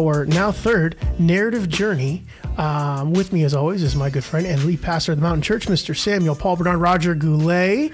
[0.00, 2.24] We are in our now third narrative journey.
[2.56, 5.42] Um, with me, as always, is my good friend and lead pastor of the Mountain
[5.42, 5.96] Church, Mr.
[5.96, 7.92] Samuel Paul Bernard Roger Goulet.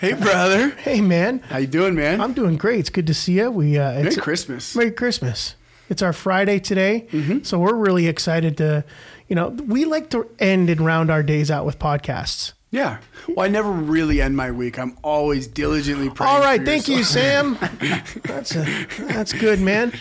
[0.00, 0.70] Hey, brother.
[0.78, 1.38] Hey, man.
[1.40, 2.20] How you doing, man?
[2.20, 2.80] I'm doing great.
[2.80, 3.50] It's good to see you.
[3.50, 4.76] We uh, Merry it's Christmas.
[4.76, 5.54] Merry Christmas.
[5.88, 7.06] It's our Friday today,
[7.42, 8.82] so we're really excited to,
[9.28, 12.54] you know, we like to end and round our days out with podcasts.
[12.72, 12.98] Yeah.
[13.28, 14.78] Well, I never really end my week.
[14.78, 16.32] I'm always diligently praying.
[16.34, 17.04] All right, for thank you.
[17.04, 17.58] Sam.
[18.24, 19.92] That's a, that's good, man.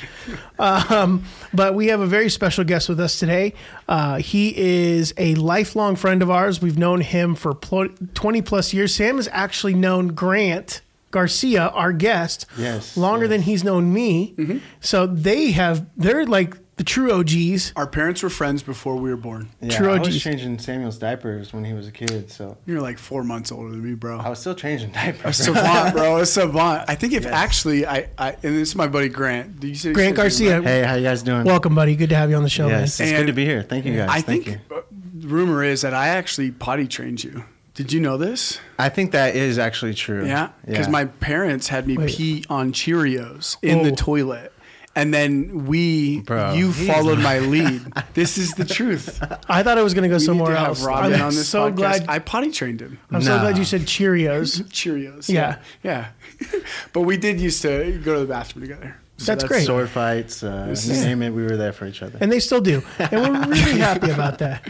[0.57, 3.53] Um, but we have a very special guest with us today.
[3.89, 6.61] Uh, he is a lifelong friend of ours.
[6.61, 8.95] We've known him for pl- twenty plus years.
[8.95, 13.29] Sam has actually known Grant Garcia, our guest, Yes, longer yes.
[13.31, 14.33] than he's known me.
[14.37, 14.57] Mm-hmm.
[14.79, 17.73] So they have they're like the true OGs.
[17.75, 19.49] Our parents were friends before we were born.
[19.61, 20.07] Yeah, True I OGs.
[20.07, 23.69] was changing Samuel's diapers when he was a kid, so You're like four months older
[23.69, 24.17] than me, bro.
[24.17, 25.39] I was still changing diapers.
[25.41, 26.17] A savant, bro.
[26.17, 26.85] A savant.
[26.89, 27.33] I think if Yes.
[27.33, 29.59] actually, I, I and this is my buddy Grant.
[29.59, 30.59] Do you say Grant Garcia.
[30.59, 31.43] hey, how you guys doing?
[31.43, 31.95] Welcome, buddy.
[31.95, 33.09] Good to have you on the show, yes, man.
[33.09, 33.61] it's And good to be here.
[33.61, 34.09] Thank you guys.
[34.09, 34.75] I Thank think you.
[34.75, 34.81] uh,
[35.27, 37.43] rumor is that I actually potty trained you.
[37.75, 38.59] Did you know this?
[38.79, 40.25] I think that is actually true.
[40.25, 42.09] Yeah, because my parents had me Wait.
[42.09, 43.95] pee on Cheerios in the Oh.
[43.95, 44.51] toilet,
[44.95, 47.81] and then we, Bro, you he's- followed my lead.
[48.13, 49.21] this is the truth.
[49.49, 50.83] I thought I was going to go We somewhere else.
[50.83, 51.75] Robin I'm on this so podcast.
[51.75, 52.05] glad.
[52.09, 52.99] I potty trained him.
[53.11, 54.61] I'm so glad you said Cheerios.
[54.69, 55.29] Cheerios.
[55.29, 55.59] Yeah.
[55.83, 56.09] yeah.
[56.93, 58.97] but we did used to go to the bathroom together.
[59.21, 59.65] So That's great.
[59.65, 62.17] sword fights, uh, This name it, we were there for each other.
[62.21, 64.67] and they still do, and we're really happy about that.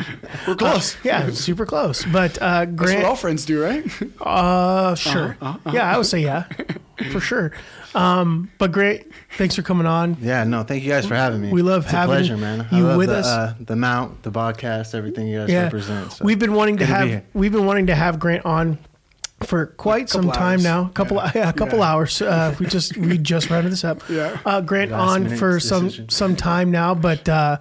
[0.48, 0.98] We're close.
[1.04, 2.04] Yeah, super close.
[2.04, 3.86] But uh, That's what all friends do, right?
[4.22, 6.44] uh, sure, Uh-huh, yeah, I would say yeah,
[7.12, 7.52] for sure.
[7.96, 9.04] Um, but Grant,
[9.38, 10.18] thanks for coming on.
[10.22, 11.52] yeah, no, thank you guys for having me.
[11.52, 12.68] We love it's having a pleasure, man.
[12.72, 13.26] I you love with the, us.
[13.28, 16.12] Uh, the mount, the podcast, everything you guys Yeah, represent.
[16.14, 16.26] So.
[16.26, 17.24] we've been wanting to Good to have here.
[17.34, 18.78] we've been wanting to have Grant on
[19.44, 20.86] for quite some Couple time now.
[20.86, 21.32] A couple, Yeah.
[21.36, 21.86] yeah, a couple Yeah.
[21.92, 22.22] hours.
[22.22, 24.02] Uh, we just we just rounded this up.
[24.10, 24.38] Yeah.
[24.46, 27.58] uh, Grant Last on minute for some some time now, but uh,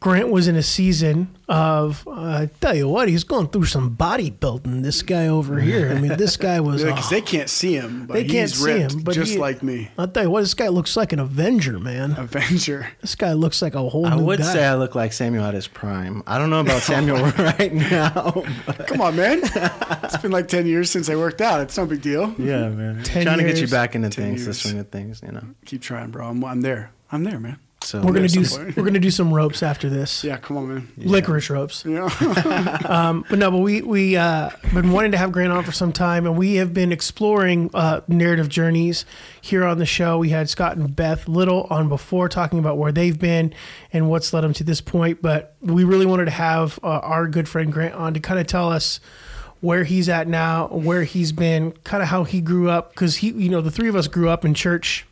[0.00, 2.06] Grant was in a season of.
[2.06, 4.82] Uh, I tell you what, he's going through some bodybuilding.
[4.82, 5.90] This guy over here.
[5.90, 6.82] I mean, this guy was.
[6.90, 9.38] Because oh, they can't see him, but They can't he's see him, but just he-
[9.38, 9.90] like me.
[9.98, 12.12] I'll tell you what, this guy looks like an Avenger, man.
[12.16, 12.88] Avenger.
[13.00, 14.52] This guy looks like a whole I new would guy.
[14.52, 16.22] say I look like Samuel at his prime.
[16.26, 18.44] I don't know about Samuel right now.
[18.66, 19.40] but- Come on, man.
[20.04, 21.60] it's been like 10 years since I worked out.
[21.60, 22.34] It's no big deal.
[22.38, 23.02] yeah, man.
[23.02, 24.60] 10 Trying to get you back into 10 things, the years.
[24.62, 25.42] swing of things, you know.
[25.66, 26.28] Keep trying, bro.
[26.28, 26.92] I'm, I'm there.
[27.12, 27.58] I'm there, man.
[27.82, 28.76] So we're gonna do some point.
[28.76, 30.22] we're gonna do some ropes after this.
[30.22, 30.88] Yeah, come on, man.
[30.98, 31.84] Licorice ropes.
[31.86, 32.08] Yeah.
[32.90, 35.92] Um, but no, but we we uh, been wanting to have Grant on for some
[35.92, 39.04] time, and we have been exploring uh, narrative journeys
[39.40, 40.18] here on the show.
[40.18, 43.54] We had Scott and Beth Little on before, talking about where they've been
[43.92, 45.22] and what's led them to this point.
[45.22, 48.46] But we really wanted to have uh, our good friend Grant on to kind of
[48.46, 49.00] tell us
[49.60, 53.30] where he's at now, where he's been, kind of how he grew up, because he,
[53.30, 55.06] you know, the three of us grew up in church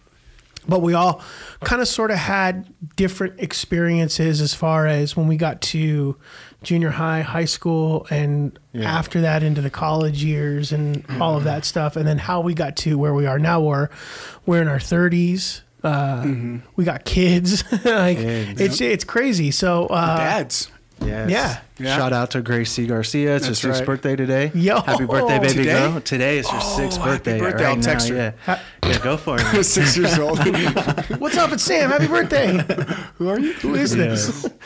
[0.68, 1.22] but we all
[1.64, 6.16] kind of sort of had different experiences as far as when we got to
[6.62, 8.82] junior high, high school, and Yeah.
[8.98, 12.52] after that into the college years and all of that stuff, and then how we
[12.54, 13.60] got to where we are now.
[13.60, 13.88] We're
[14.46, 15.62] we're in our thirties.
[15.82, 16.26] Uh,
[16.76, 17.62] We got kids.
[17.84, 18.60] like Kids.
[18.60, 19.50] it's it's crazy.
[19.52, 20.70] So uh, Dads.
[21.00, 21.30] Yes.
[21.30, 21.60] Yeah.
[21.78, 21.96] Yeah.
[21.96, 23.36] Shout out to Gracie Garcia.
[23.36, 23.86] It's That's her sixth right.
[23.86, 24.50] birthday today.
[24.54, 24.80] Yo.
[24.80, 25.64] Happy birthday, baby Today?
[25.72, 26.00] girl.
[26.00, 27.38] Today is her Oh, sixth happy birthday.
[27.38, 27.62] birthday.
[27.64, 28.14] Right I'll now, text her.
[28.16, 28.32] Yeah.
[28.46, 29.64] Ha- yeah, go for it.
[29.64, 30.38] Six years old.
[31.18, 31.52] what's up?
[31.52, 31.90] It's Sam.
[31.90, 32.58] Happy birthday.
[33.16, 33.52] Who are you?
[33.54, 34.46] Who is this?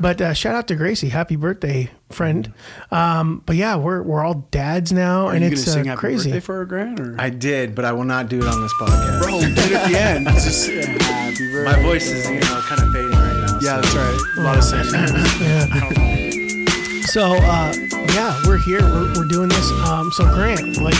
[0.00, 1.10] But uh, shout out to Gracie.
[1.10, 2.54] Happy birthday, friend.
[2.90, 5.98] Um, but yeah, we're we're all dads now, Are and you it's sing uh, happy
[6.00, 6.30] crazy.
[6.30, 6.98] birthday for her, Grant?
[6.98, 7.16] Or?
[7.18, 9.20] I did, but I will not do it on this podcast.
[9.22, 10.26] Bro, do it at the end.
[10.28, 11.64] Just yeah, happy birthday.
[11.82, 13.19] My voice is, you know, kind of fading right now.
[13.60, 14.20] Yeah, so- that's right.
[14.38, 14.90] A lot of singing.
[15.40, 17.06] Yeah.
[17.06, 17.72] So uh,
[18.14, 18.80] yeah, we're here.
[18.82, 19.70] We're, we're doing this.
[19.88, 20.94] Um, so Grant, like,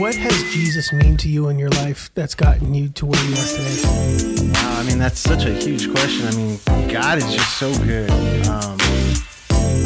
[0.00, 3.32] what has Jesus mean to you in your life that's gotten you to where you
[3.34, 4.50] are today?
[4.52, 6.26] Wow, I mean, that's such a huge question.
[6.26, 6.58] I mean,
[6.88, 8.10] God is just so good.
[8.48, 8.76] Um,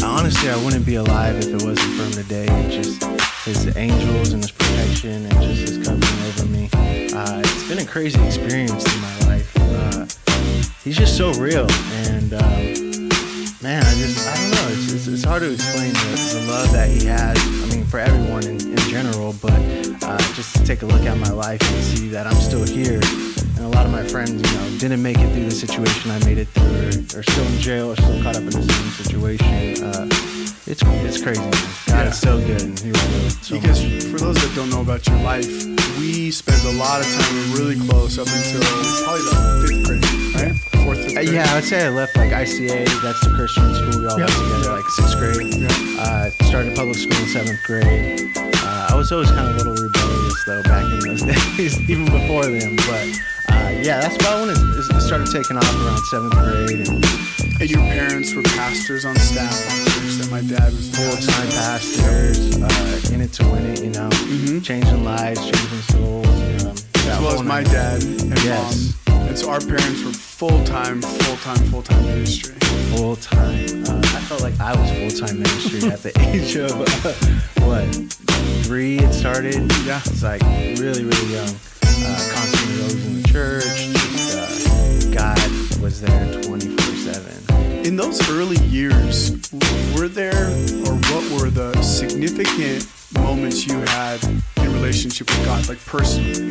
[0.03, 2.47] honestly, I wouldn't be alive if it wasn't for Him today.
[2.49, 3.05] And just
[3.45, 6.69] His angels and His protection and just His covering over me.
[7.13, 9.20] Uh, it's been a crazy experience in my life.
[10.81, 11.67] Uh, he's just so real.
[12.09, 13.09] And um,
[13.63, 14.69] man, I just, I don't know.
[14.73, 17.37] It's, it's, it's hard to explain the, the love that He has.
[17.39, 19.53] I mean, for everyone in, in general, but
[20.03, 23.01] uh, just to take a look at my life and see that I'm still here.
[23.57, 26.19] And a lot of my friends, you know, didn't make it through the situation I
[26.25, 26.65] made it through,
[27.17, 29.85] or, or still in jail, or still caught up in the same situation.
[29.85, 30.07] Uh,
[30.67, 31.41] it's it's crazy.
[31.41, 31.51] Man.
[31.51, 32.09] God Yeah.
[32.09, 32.93] is so good, and He
[33.43, 34.05] so Because much.
[34.05, 35.47] for those that don't know about your life,
[35.99, 38.61] we spent a lot of time really close up until
[39.05, 40.70] probably the fifth grade, right?
[41.15, 42.85] Fourth, fifth Uh, yeah, I would say I left like ICA.
[43.03, 44.29] That's the Christian school we all Yep.
[44.29, 44.77] went together, Yeah.
[44.77, 45.55] like sixth grade.
[45.55, 46.01] Yeah.
[46.03, 48.31] Uh, started public school in seventh grade.
[48.37, 51.23] Uh, I was always kind of a little rebellious though back in those
[51.57, 52.77] days, even before them.
[52.77, 53.07] But
[53.51, 56.89] uh, yeah, that's about when it, it started taking off around seventh grade.
[56.89, 57.05] And
[57.61, 60.97] And your parents were pastors on staff at the church that my dad was the
[60.97, 61.33] full pastor.
[61.33, 64.09] time pastors, uh, in it to win it, you know,
[64.61, 66.27] changing lives, changing souls.
[66.27, 67.11] Um, Mm-hmm.
[67.11, 68.95] As well as my dad and Yes.
[69.09, 69.21] mom.
[69.29, 72.55] And so our parents were full time, full time, full time ministry.
[72.97, 73.85] full time.
[73.85, 77.85] Uh, I felt like I was full time ministry at the age of uh, what
[78.65, 78.97] three.
[78.97, 79.71] It started.
[79.85, 80.01] Yeah.
[80.07, 80.41] it's like
[80.81, 81.55] really, really young.
[81.85, 83.65] Uh, constantly always in the church.
[83.93, 87.85] Just uh, God was there twenty four seven.
[87.85, 89.33] In those early years,
[89.95, 90.49] were there
[90.87, 94.21] or what were the significant moments you had
[94.81, 96.51] relationship with God, like personally?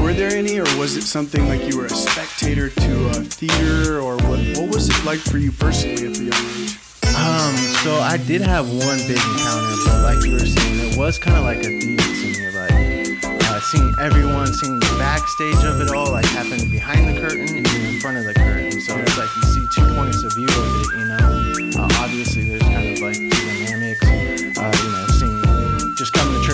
[0.00, 4.00] Were there any, or was it something like you were a spectator to a theater,
[4.00, 4.38] or what?
[4.56, 6.78] What was it like for you personally at the young age?
[7.14, 11.18] Um, so I did have one big encounter, but like you were saying, it was
[11.18, 15.80] kind of like a theater to me, like uh, seeing everyone, seeing the backstage of
[15.80, 18.80] it all, like happening behind the curtain and in front of the curtain.
[18.80, 20.46] So it's like you see two points of view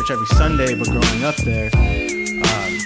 [0.00, 1.70] church every Sunday, but growing up there.
[1.74, 2.78] Um,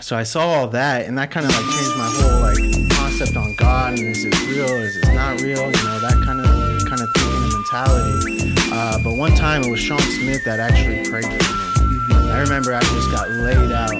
[0.00, 3.36] so I saw all that, and that kind of like changed my whole like concept
[3.36, 6.86] on God and is it real, is it not real, you know, that kind of
[6.86, 8.52] kind of thinking and mentality.
[8.72, 12.30] Uh, but one time it was Sean Smith that actually prayed for me.
[12.30, 13.90] I remember I just got laid out,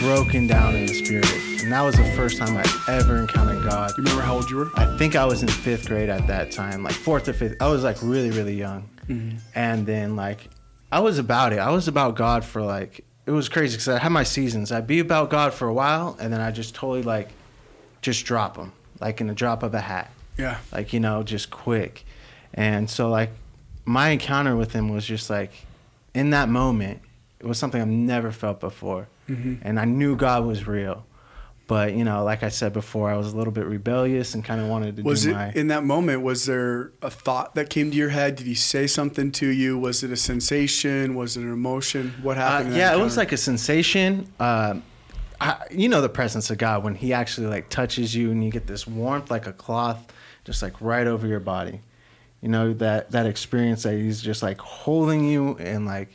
[0.00, 3.92] broken down in the spirit, and that was the first time I ever encountered God.
[3.96, 4.70] You remember how old you were?
[4.74, 7.56] I think I was in fifth grade at that time, like fourth or fifth.
[7.60, 8.88] I was like really, really young.
[9.54, 10.48] And then like
[10.92, 11.58] I was about it.
[11.58, 14.72] I was about God for like it was crazy because I had my seasons.
[14.72, 17.28] I'd be about God for a while, and then I just totally like
[18.02, 20.58] just drop them, like in the drop of a hat, Yeah.
[20.72, 22.04] like you know, just quick.
[22.54, 23.30] And so like
[23.84, 25.52] my encounter with him was just like
[26.14, 27.00] in that moment,
[27.38, 29.56] it was something I've never felt before, mm-hmm.
[29.62, 31.04] and I knew God was real.
[31.70, 34.60] But you know, like I said before, I was a little bit rebellious and kind
[34.60, 35.52] of wanted to Was do it my.
[35.52, 36.22] in that moment?
[36.22, 38.34] Was there a thought that came to your head?
[38.34, 39.78] Did he say something to you?
[39.78, 41.14] Was it a sensation?
[41.14, 42.12] Was it an emotion?
[42.22, 42.72] What Uh, happened?
[42.72, 44.26] that yeah, it was like a sensation.
[44.40, 44.82] Um,
[45.40, 48.50] I, you know the presence of God when He actually like touches you and you
[48.50, 50.12] get this warmth like a cloth,
[50.44, 51.78] just like right over your body.
[52.42, 56.08] You know that that experience that He's just like holding you and like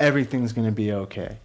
[0.00, 1.36] everything's gonna be okay,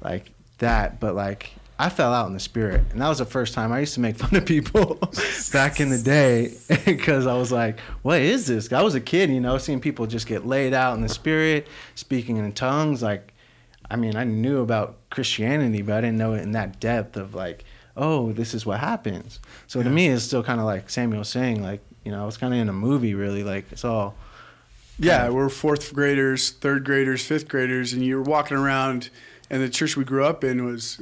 [0.00, 1.00] like that.
[1.00, 3.80] But like I fell out in the spirit, and that was the first time I
[3.80, 4.98] used to make fun of people
[5.52, 6.52] back in the day
[6.84, 10.06] because I was like, "What is this?" I was a kid, you know, seeing people
[10.06, 13.02] just get laid out in the spirit, speaking in tongues.
[13.02, 13.32] Like,
[13.90, 17.34] I mean, I knew about Christianity, but I didn't know it in that depth of
[17.34, 17.64] like,
[17.96, 21.62] "Oh, this is what happens." So to me, it's still kind of like Samuel saying,
[21.62, 23.42] like, you know, I was kind of in a movie, really.
[23.42, 24.16] Like, it's all.
[24.98, 29.08] Yeah, we're fourth graders, third graders, fifth graders, and you were walking around,
[29.50, 30.96] and the church we grew up in was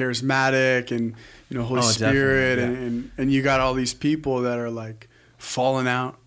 [0.00, 1.14] charismatic and
[1.48, 4.58] you know Holy Oh, Spirit, definitely, and, and and you got all these people that
[4.58, 6.18] are like falling out,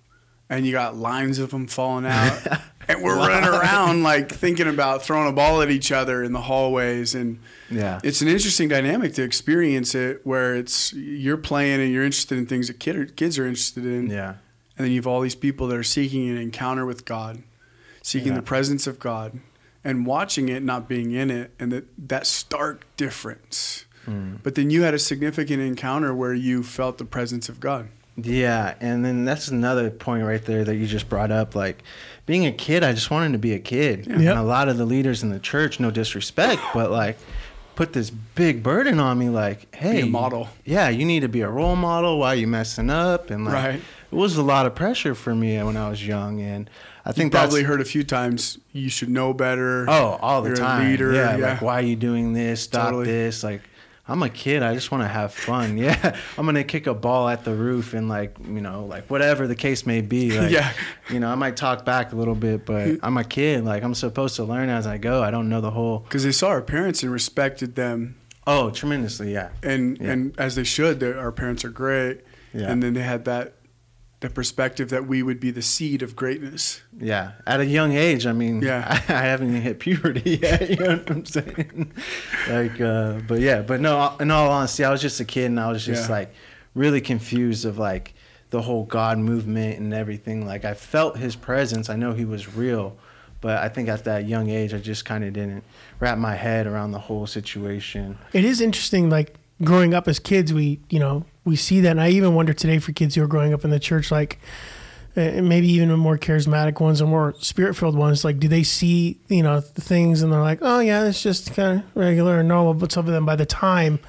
[0.50, 2.40] and you got lines of them falling out,
[2.88, 6.42] and we're running around like thinking about throwing a ball at each other in the
[6.42, 7.40] hallways, and
[7.70, 8.00] Yeah.
[8.04, 12.46] it's an interesting dynamic to experience it, where it's you're playing and you're interested in
[12.46, 14.30] things that kid are, kids are interested in, Yeah.
[14.78, 17.44] and then you have all these people that are seeking an encounter with God,
[18.02, 18.40] seeking Yeah.
[18.40, 19.40] the presence of God,
[19.84, 23.86] and watching it, not being in it, and that that stark difference.
[24.06, 24.36] Hmm.
[24.44, 27.88] But then you had a significant encounter where you felt the presence of God.
[28.16, 31.56] Yeah, and then that's another point right there that you just brought up.
[31.56, 31.82] Like,
[32.28, 34.08] being a kid, I just wanted to be a kid.
[34.08, 34.38] And Yep.
[34.38, 37.18] a lot of the leaders in the church, no disrespect, but like,
[37.76, 39.30] put this big burden on me.
[39.30, 40.50] Like, hey, a model.
[40.64, 42.20] Yeah, you need to be a role model.
[42.20, 43.32] Why are you messing up?
[43.32, 43.76] And like, Right.
[44.12, 46.40] it was a lot of pressure for me when I was young.
[46.40, 46.70] And
[47.06, 49.86] I You think that's probably heard a few times you should know better.
[49.90, 50.90] Oh, all the You're a time.
[50.90, 51.46] leader, yeah, yeah.
[51.52, 52.62] like why are you doing this?
[52.62, 53.06] Stop Totally.
[53.06, 53.44] this.
[53.44, 53.62] Like
[54.08, 54.64] I'm a kid.
[54.64, 55.78] I just want to have fun.
[55.86, 59.48] Yeah, I'm gonna kick a ball at the roof and like you know like whatever
[59.48, 60.32] the case may be.
[60.38, 60.72] Like, Yeah.
[61.10, 63.66] You know I might talk back a little bit, but I'm a kid.
[63.66, 65.22] Like I'm supposed to learn as I go.
[65.24, 66.00] I don't know the whole.
[66.00, 68.16] Because they saw our parents and respected them,
[68.48, 69.34] Oh, tremendously.
[69.34, 69.50] Yeah.
[69.62, 70.12] and Yeah.
[70.12, 71.04] and as they should.
[71.04, 72.22] Our parents are great,
[72.54, 72.72] Yeah.
[72.72, 73.56] and then they had that
[74.24, 76.82] that perspective that we would be the seed of greatness.
[77.00, 78.26] Yeah, at a young age.
[78.26, 78.86] I mean, Yeah.
[78.88, 80.70] I, I haven't even hit puberty yet.
[80.70, 81.92] You know what I'm saying?
[82.50, 84.16] like, uh, but yeah, but no.
[84.20, 86.16] In all honesty, I was just a kid, and I was just Yeah.
[86.16, 86.34] like
[86.74, 88.14] really confused of like
[88.50, 90.46] the whole God movement and everything.
[90.46, 91.90] Like, I felt His presence.
[91.90, 92.98] I know He was real,
[93.42, 95.64] but I think at that young age, I just kind of didn't
[96.00, 98.18] wrap my head around the whole situation.
[98.32, 102.02] It is interesting, like growing up as kids, we you know we see that, and
[102.02, 104.40] I even wonder today for kids who are growing up in the church, like
[105.18, 109.20] uh, maybe even more charismatic ones or more spirit filled ones, like do they see
[109.28, 112.48] you know the things and they're like, oh yeah, it's just kind of regular and
[112.48, 114.00] normal, but some of them by the time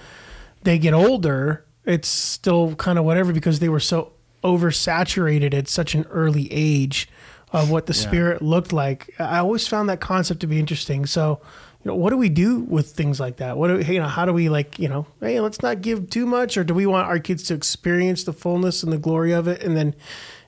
[0.62, 4.12] they get older, it's still kind of whatever because they were so
[4.42, 7.08] oversaturated at such an early age
[7.52, 8.00] of what the Yeah.
[8.00, 9.14] spirit looked like.
[9.18, 11.06] I always found that concept to be interesting.
[11.06, 11.40] So,
[11.84, 13.56] you know, what do we do with things like that?
[13.58, 14.08] What do we, you know?
[14.08, 16.86] How do we like, you know, hey, let's not give too much, or do we
[16.86, 19.62] want our kids to experience the fullness and the glory of it?
[19.62, 19.94] And then,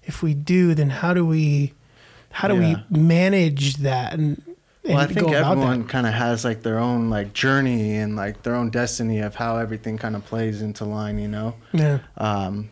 [0.05, 1.75] if we do, then how do we,
[2.31, 2.83] how do Yeah.
[2.91, 4.41] we manage that and,
[4.85, 8.43] and Well, I think everyone kind of has like their own like journey and like
[8.45, 11.55] their own destiny of how everything kind of plays into line, you know.
[11.73, 12.71] Yeah, um,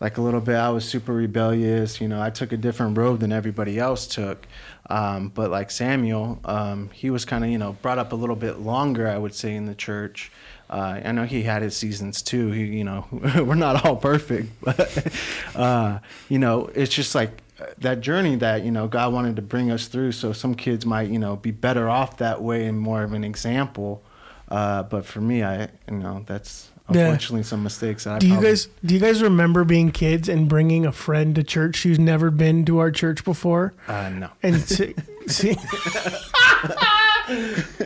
[0.00, 3.18] like a little bit i was super rebellious you know i took a different road
[3.20, 4.46] than everybody else took
[4.90, 8.36] um, but like samuel um, he was kind of you know brought up a little
[8.36, 10.30] bit longer i would say in the church.
[10.68, 12.50] Uh, i know he had his seasons too.
[12.50, 15.12] He you know we're not all perfect but
[15.54, 17.42] uh, you know it's just like
[17.78, 20.12] that journey that you know god wanted to bring us through.
[20.12, 23.24] So some kids might you know be better off that way and more of an
[23.24, 24.02] example
[24.48, 27.06] uh, but for me i you know that's Yeah.
[27.06, 30.28] unfortunately some mistakes that I Do you probably- guys do you guys remember being kids
[30.28, 33.74] and bringing a friend to church who's never been to our church before?
[33.88, 34.28] Uh, no.
[34.42, 34.94] And see,
[35.26, 35.56] see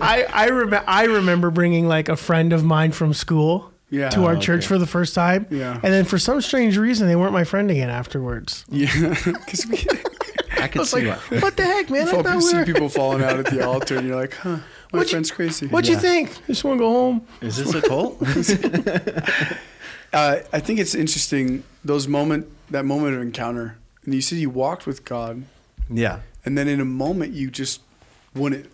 [0.01, 4.11] I I remember I remember bringing like a friend of mine from school Yeah.
[4.11, 4.67] to our Oh, church okay.
[4.69, 5.47] for the first time.
[5.51, 5.75] Yeah.
[5.83, 8.65] And then for some strange reason they weren't my friend again afterwards.
[8.69, 9.79] Yeah, because we
[10.61, 11.39] I could I see like, why.
[11.41, 12.07] what the heck, man?
[12.09, 14.59] I thought we see people falling out at the altar, and you're like, huh,
[14.93, 15.67] my What'd you- friend's crazy.
[15.69, 16.01] What'd you Yeah.
[16.01, 16.47] think?
[16.47, 17.23] Just want to go home.
[17.41, 18.21] Is this a cult?
[20.13, 24.51] Uh, I think it's interesting those moment, that moment of encounter, and you said you
[24.51, 25.45] walked with God,
[25.89, 26.19] yeah.
[26.45, 27.81] and then in a moment you just
[28.35, 28.67] wouldn't.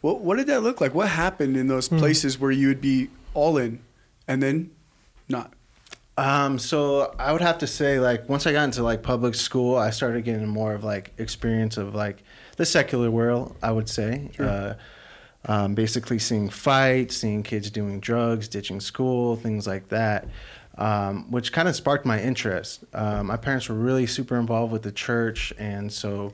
[0.00, 0.92] What what did that look like?
[0.92, 3.78] What happened in those places where you would be all in,
[4.26, 4.72] and then
[5.28, 5.52] not?
[6.18, 9.76] Um, so I would have to say, like, once I got into like public school,
[9.76, 12.24] I started getting more of like experience of like
[12.56, 13.54] the secular world.
[13.62, 14.48] I would say, Sure.
[14.48, 14.74] uh,
[15.46, 20.28] um, basically seeing fights, seeing kids doing drugs, ditching school, things like that,
[20.76, 22.84] um, which kind of sparked my interest.
[22.92, 26.32] Um, my parents were really super involved with the church, and so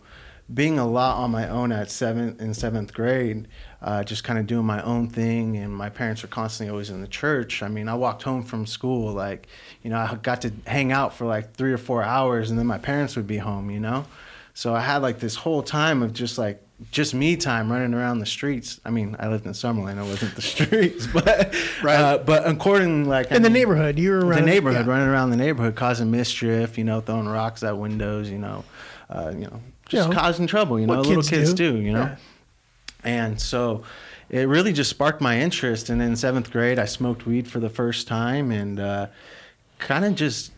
[0.52, 3.48] being a lot on my own at seventh in seventh grade,
[3.80, 7.00] uh, just kind of doing my own thing, and my parents were constantly always in
[7.00, 7.62] the church.
[7.62, 9.46] I mean, I walked home from school like,
[9.82, 12.66] you know, I got to hang out for like three or four hours, and then
[12.66, 14.06] my parents would be home, you know.
[14.54, 18.18] So I had like this whole time of just like just me time running around
[18.18, 18.80] the streets.
[18.84, 21.94] I mean, I lived in Summerlin, it wasn't the streets, but Right.
[21.96, 23.98] uh, but according like I In the mean, neighborhood.
[23.98, 24.92] You were around the neighborhood, yeah.
[24.92, 28.64] running around the neighborhood, causing mischief, you know, throwing rocks at windows, you know,
[29.10, 31.72] uh, you know, just You know, causing trouble, you know, little kids kids do.
[31.72, 32.00] do, you know.
[32.02, 32.16] Yeah.
[33.04, 33.82] And so
[34.30, 35.90] it really just sparked my interest.
[35.90, 39.06] And in seventh grade, I smoked weed for the first time and uh,
[39.78, 40.52] kind of just,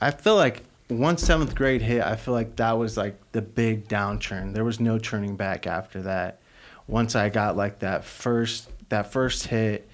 [0.00, 3.88] I feel like once seventh grade hit, I feel like that was like the big
[3.88, 4.54] downturn.
[4.54, 6.40] There was no turning back after that.
[6.86, 9.88] Once I got like that first, that first hit,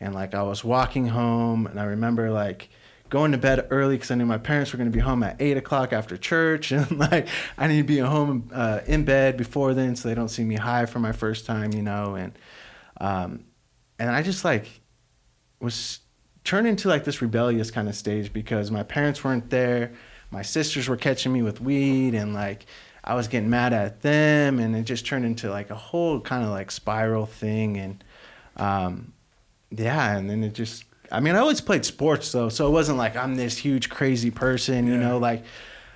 [0.00, 2.70] and like I was walking home, and I remember like
[3.10, 5.40] going to bed early because I knew my parents were going to be home at
[5.40, 7.28] eight o'clock after church, and like
[7.58, 10.56] I need to be home uh, in bed before then so they don't see me
[10.56, 12.38] high for my first time, you know, and
[13.00, 13.44] um,
[13.98, 14.80] and I just like
[15.60, 16.00] was
[16.44, 19.92] turned into like this rebellious kind of stage because my parents weren't there,
[20.30, 22.66] my sisters were catching me with weed, and like
[23.02, 26.44] I was getting mad at them, and it just turned into like a whole kind
[26.44, 28.04] of like spiral thing, and
[28.56, 29.12] um,
[29.70, 30.84] yeah, and then it just.
[31.10, 34.30] I mean, I always played sports though, so it wasn't like I'm this huge crazy
[34.30, 35.16] person, you know.
[35.16, 35.42] Like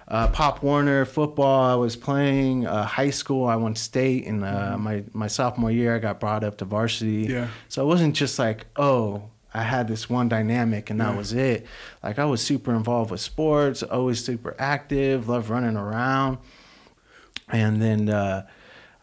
[0.08, 2.66] uh, Pop Warner football, I was playing.
[2.66, 6.44] Uh, high school, I won state, and uh, my my sophomore year, I got brought
[6.44, 7.26] up to varsity.
[7.28, 7.48] Yeah.
[7.68, 11.66] So it wasn't just like, oh, I had this one dynamic and that was it.
[12.02, 16.38] Like I was super involved with sports, always super active, loved running around.
[17.48, 18.46] And then uh,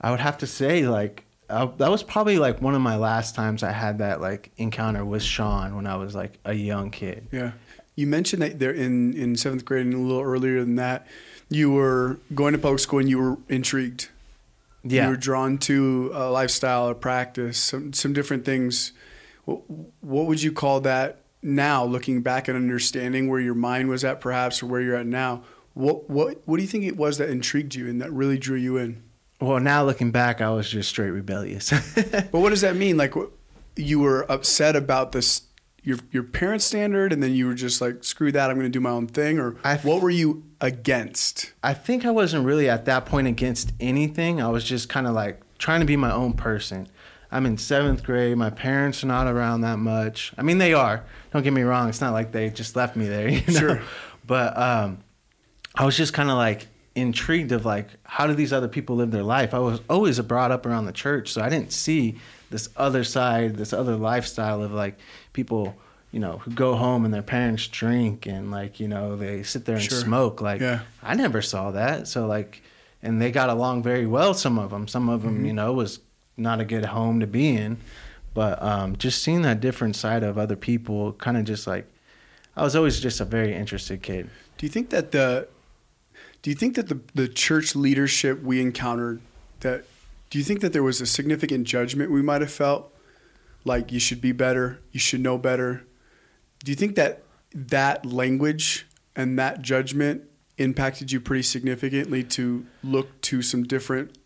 [0.02, 3.36] I would have to say, like, I, that was probably like one of my last
[3.36, 7.28] times I had that like encounter with Sean when I was like a young kid.
[7.32, 7.52] Yeah.
[7.96, 11.06] You mentioned that there in, in seventh grade and a little earlier than that,
[11.50, 14.10] you were going to public school and you were intrigued.
[14.84, 15.06] Yeah.
[15.06, 18.94] You were drawn to a lifestyle, a practice, some, some different things.
[20.02, 24.22] What, would you call that now, looking back and understanding where your mind was at,
[24.22, 25.44] perhaps, or where you're at now?
[25.74, 28.58] What, what, what do you think it was that intrigued you and that really drew
[28.58, 29.04] you in?
[29.40, 31.72] Well, now looking back, I was just straight rebellious.
[32.32, 32.98] But what does that mean?
[32.98, 33.14] Like,
[33.78, 35.44] you were upset about this,
[35.82, 38.50] your your parents' standard, and then you were just like, "Screw that!
[38.50, 41.54] I'm going to do my own thing." Or I- what were you against?
[41.64, 44.42] I think I wasn't really at that point against anything.
[44.42, 46.90] I was just kind of like trying to be my own person.
[47.32, 48.38] I'm in seventh grade.
[48.38, 50.34] My parents are not around that much.
[50.38, 51.04] I mean, they are.
[51.32, 51.90] Don't get me wrong.
[51.90, 53.30] It's not like they just left me there.
[53.30, 53.60] You know?
[53.60, 53.82] Sure.
[54.26, 55.00] But um,
[55.76, 59.12] I was just kind of like intrigued of like how do these other people live
[59.12, 59.54] their life.
[59.54, 62.16] I was always brought up around the church, so I didn't see
[62.50, 64.98] this other side, this other lifestyle of like
[65.34, 65.76] people
[66.12, 69.66] you know, who go home and their parents drink and like, you know, they sit
[69.66, 70.00] there and Sure.
[70.00, 70.42] smoke.
[70.42, 70.80] Like, Yeah.
[71.04, 72.08] I never saw that.
[72.08, 72.64] So like,
[73.04, 74.34] and they got along very well.
[74.34, 75.46] Some of them, some of them, Mm-hmm.
[75.46, 76.00] you know, was
[76.40, 77.78] not a good home to be in.
[78.34, 81.86] But um, just seeing that different side of other people, kind of just like,
[82.56, 84.30] I was always just a very interested kid.
[84.58, 85.48] Do you think that the
[86.42, 89.22] do you think that the the church leadership we encountered
[89.62, 89.86] that
[90.30, 92.94] do you think that there was a significant judgment we might have felt
[93.66, 95.86] like you should be better, you should know better?
[96.64, 100.24] Do you think that that language and that judgment
[100.58, 104.18] impacted you pretty significantly to look to some different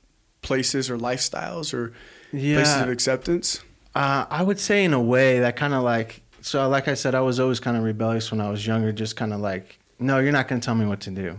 [0.44, 1.94] places or lifestyles or
[2.32, 3.62] places of acceptance?
[3.96, 7.16] Uh, I would say in a way that kind of like so like I said
[7.16, 10.20] I was always kind of rebellious when I was younger just kind of like no
[10.20, 11.38] you're not going to tell me what to do.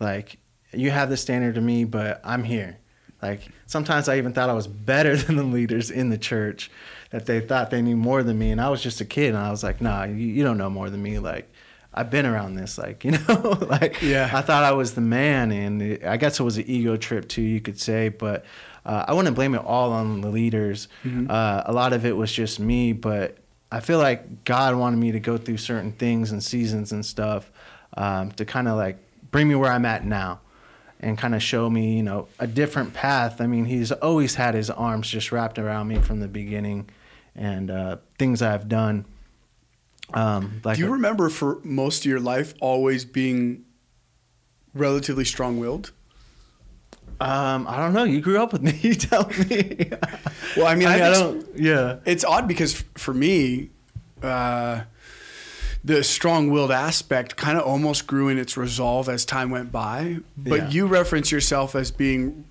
[0.00, 0.38] Like
[0.72, 2.78] you have the standard to me but I'm here.
[3.22, 6.70] Like sometimes I even thought I was better than the leaders in the church
[7.10, 9.38] that they thought they knew more than me and I was just a kid and
[9.38, 11.50] I was like nah you, you don't know more than me like
[11.94, 14.28] I've been around this like you know like Yeah.
[14.32, 17.28] I thought I was the man and it, I guess it was an ego trip
[17.28, 18.44] too you could say but
[18.84, 20.88] uh, I wouldn't blame it all on the leaders.
[21.30, 23.38] Uh, a lot of it was just me, but
[23.72, 27.50] I feel like God wanted me to go through certain things and seasons and stuff
[27.96, 28.98] um, to kind of like
[29.30, 30.40] bring me where I'm at now
[31.00, 33.40] and kind of show me, you know, a different path.
[33.40, 36.90] I mean, He's always had His arms just wrapped around me from the beginning
[37.34, 39.06] and uh, things I've done.
[40.12, 43.64] Um, like Do you remember for most of your life always being
[44.74, 45.92] relatively strong-willed?
[47.20, 48.04] um, I don't know.
[48.04, 48.72] You grew up with me.
[48.82, 49.90] You tell me.
[50.56, 51.46] Well, I mean, I, I, I don't.
[51.56, 51.96] Yeah.
[52.04, 53.70] it's odd because f- for me,
[54.22, 54.82] uh,
[55.84, 60.18] the strong-willed aspect kind of almost grew in its resolve as time went by.
[60.36, 60.70] But Yeah.
[60.70, 62.44] you reference yourself as being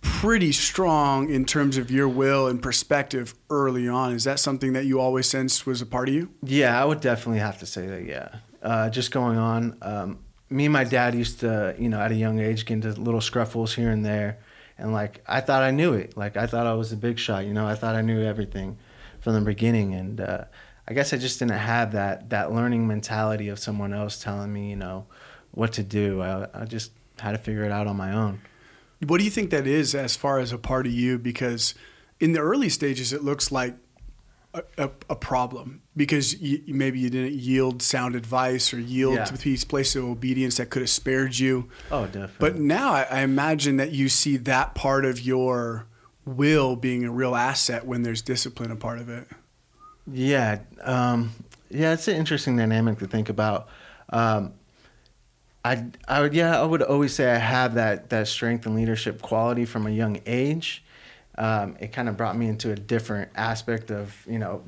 [0.00, 4.12] pretty strong in terms of your will and perspective early on.
[4.12, 6.30] Is that something that you always sensed was a part of you?
[6.42, 8.04] Yeah, I would definitely have to say that.
[8.04, 8.28] Yeah,
[8.62, 9.78] uh, just going on.
[9.82, 10.18] Um,
[10.50, 13.20] me and my dad used to, you know, at a young age, get into little
[13.20, 14.38] scruffles here and there,
[14.76, 16.16] and like I thought I knew it.
[16.16, 17.44] Like I thought I was a big shot.
[17.44, 18.78] You know, I thought I knew everything
[19.20, 20.44] from the beginning, and uh,
[20.86, 24.70] I guess I just didn't have that that learning mentality of someone else telling me,
[24.70, 25.06] you know,
[25.52, 26.22] what to do.
[26.22, 28.40] I, I just had to figure it out on my own.
[29.06, 31.18] What do you think that is as far as a part of you?
[31.18, 31.74] Because
[32.20, 33.76] in the early stages, it looks like
[34.54, 39.24] a, a, a problem because you, maybe you didn't yield sound advice or yield Yeah.
[39.26, 41.68] to these places of obedience that could have spared you.
[41.92, 42.36] Oh, definitely.
[42.38, 45.86] But now I, I imagine that you see that part of your
[46.24, 49.28] will being a real asset when there's discipline a part of it.
[50.10, 51.32] Yeah, um,
[51.70, 53.68] yeah, it's an interesting dynamic to think about.
[54.10, 54.54] Um,
[55.64, 59.20] I, I would, yeah, I would always say I have that that strength and leadership
[59.22, 60.82] quality from a young age.
[61.36, 64.62] Um, it kind of brought me into a different aspect of you know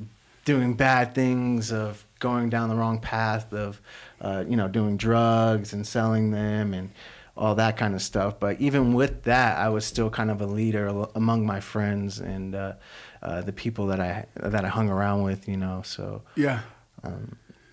[0.45, 3.81] doing bad things, of going down the wrong path, of
[4.19, 6.91] uh, you know doing drugs and selling them and
[7.37, 8.39] all that kind of stuff.
[8.39, 12.53] But even with that, I was still kind of a leader among my friends and
[12.53, 12.73] uh,
[13.21, 15.47] uh, the people that I that I hung around with.
[15.47, 16.61] You know, so Yeah.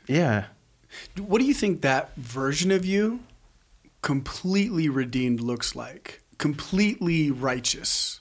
[0.07, 0.47] yeah.
[1.19, 3.21] What do you think that version of you,
[4.03, 6.23] completely redeemed, looks like?
[6.39, 8.21] Completely righteous.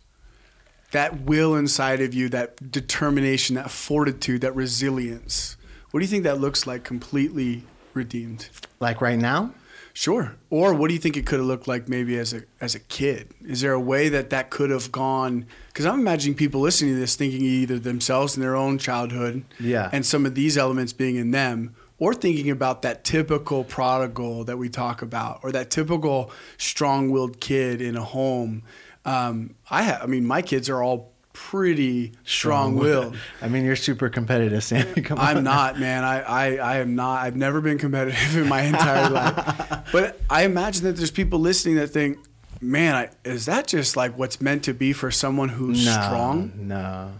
[0.91, 5.57] That will inside of you, that determination, that fortitude, that resilience.
[5.91, 7.63] What do you think that looks like completely
[7.93, 8.49] redeemed?
[8.79, 9.53] Like right now,
[9.93, 10.35] Sure.
[10.51, 12.79] Or what do you think it could have looked like maybe as a as a
[12.79, 13.31] kid?
[13.43, 15.47] Is there a way that that could have gone?
[15.69, 19.89] Because I'm imagining people listening to this thinking either themselves in their own childhood, Yeah.
[19.91, 24.57] and some of these elements being in them, or thinking about that typical prodigal that
[24.57, 28.63] we talk about, or that typical strong-willed kid in a home.
[29.05, 33.15] Um, I have, I mean, my kids are all pretty strong-willed.
[33.41, 35.01] I mean, you're super competitive, Sammy.
[35.03, 35.37] Come on.
[35.37, 36.03] I'm not, man.
[36.03, 37.23] I, I, I am not.
[37.23, 39.89] I've never been competitive in my entire life.
[39.91, 42.17] But I imagine that there's people listening that think,
[42.61, 46.53] man, I, is that just like what's meant to be for someone who's no, strong?
[46.55, 47.13] No,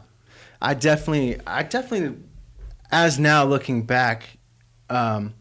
[0.61, 2.17] I definitely, I definitely,
[2.91, 4.36] as now looking back,
[4.89, 5.33] um,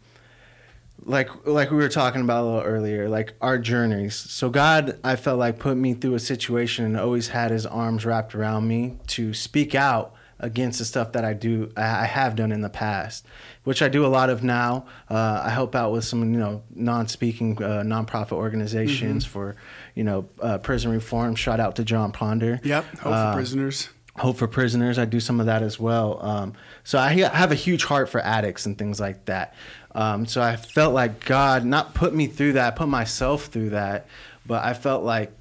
[1.05, 4.15] like like we were talking about a little earlier, like our journeys.
[4.15, 8.05] So God, I felt like put me through a situation and always had His arms
[8.05, 12.53] wrapped around me to speak out against the stuff that I do, I have done
[12.53, 13.25] in the past,
[13.65, 14.85] which I do a lot of now.
[15.09, 19.57] Uh, I help out with some, you know, non-speaking uh, nonprofit organizations for,
[19.95, 21.37] you know, uh, prison reform.
[21.37, 22.61] Shout out to John Ponder.
[22.63, 22.85] Yep.
[22.99, 23.89] Hope Uh, for prisoners.
[24.18, 24.98] Hope for Prisoners.
[24.98, 26.18] I do some of that as well.
[26.24, 29.55] Um, so I have a huge heart for addicts and things like that.
[29.94, 34.07] Um, so I felt like God not put me through that, put myself through that,
[34.44, 35.33] but I felt like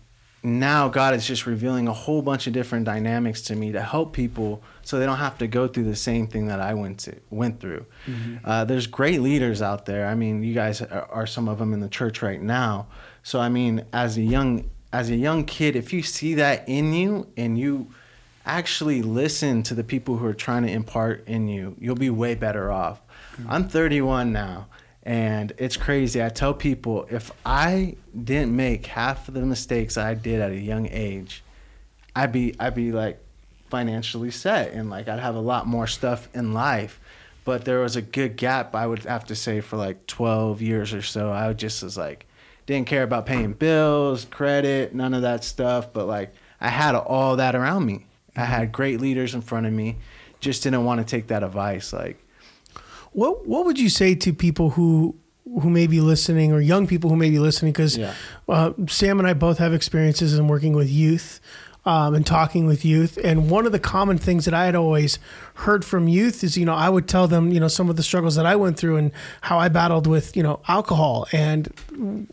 [0.46, 4.14] now God is just revealing a whole bunch of different dynamics to me to help
[4.14, 7.16] people so they don't have to go through the same thing that I went to
[7.32, 7.86] went through.
[8.06, 8.38] Mm-hmm.
[8.46, 10.06] Uh, there's great leaders out there.
[10.06, 12.88] I mean, you guys are, are some of them in the church right now.
[13.24, 16.94] So I mean, as a young as a young kid, if you see that in
[16.94, 17.92] you and you
[18.46, 22.36] actually listen to the people who are trying to impart in you, you'll be way
[22.36, 23.02] better off.
[23.34, 23.52] Mm-hmm.
[23.52, 24.68] I'm 31 now.
[25.04, 26.24] And it's crazy.
[26.24, 30.60] I tell people if I didn't make half of the mistakes I did at a
[30.60, 31.44] young age,
[32.16, 33.20] I'd be I'd be like
[33.70, 37.00] financially set and like I'd have a lot more stuff in life.
[37.44, 40.92] But there was a good gap I would have to say for like 12 years
[40.92, 41.32] or so.
[41.32, 42.26] I just was like
[42.66, 47.36] didn't care about paying bills, credit, none of that stuff, but like I had all
[47.36, 48.06] that around me.
[48.36, 49.98] I had great leaders in front of me.
[50.40, 52.26] Just didn't want to take that advice like
[53.16, 55.16] what What would you say to people who
[55.62, 57.72] who may be listening, or young people who may be listening?
[57.72, 58.14] Because yeah.
[58.50, 61.40] uh, Sam and I both have experiences in working with youth.
[61.88, 63.16] Um, and talking with youth.
[63.24, 65.20] And one of the common things that I had always
[65.54, 68.02] heard from youth is, you know, I would tell them, you know, some of the
[68.02, 71.72] struggles that I went through and how I battled with, you know, alcohol and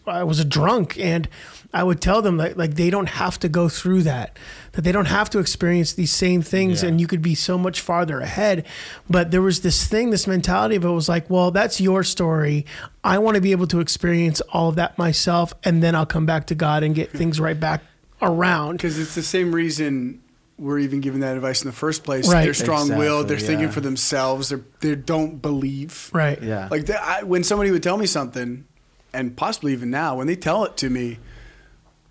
[0.06, 0.98] I was a drunk.
[0.98, 1.28] And
[1.74, 4.38] I would tell them that like they don't have to go through that,
[4.72, 6.88] that they don't have to experience these same things, yeah.
[6.88, 8.66] and you could be so much farther ahead.
[9.08, 12.66] But there was this thing, this mentality of it was like, well, that's your story.
[13.02, 16.26] I want to be able to experience all of that myself, and then I'll come
[16.26, 17.82] back to God and get things right back
[18.22, 18.76] around.
[18.76, 20.22] Because it's the same reason
[20.58, 22.32] we're even giving that advice in the first place.
[22.32, 22.44] Right.
[22.44, 23.24] They're strong-willed.
[23.24, 24.48] Exactly, they're thinking for themselves.
[24.50, 26.10] They're they don't believe.
[26.12, 26.40] Right.
[26.40, 26.68] Yeah.
[26.70, 28.64] Like I, when somebody would tell me something,
[29.12, 31.18] and possibly even now, when they tell it to me,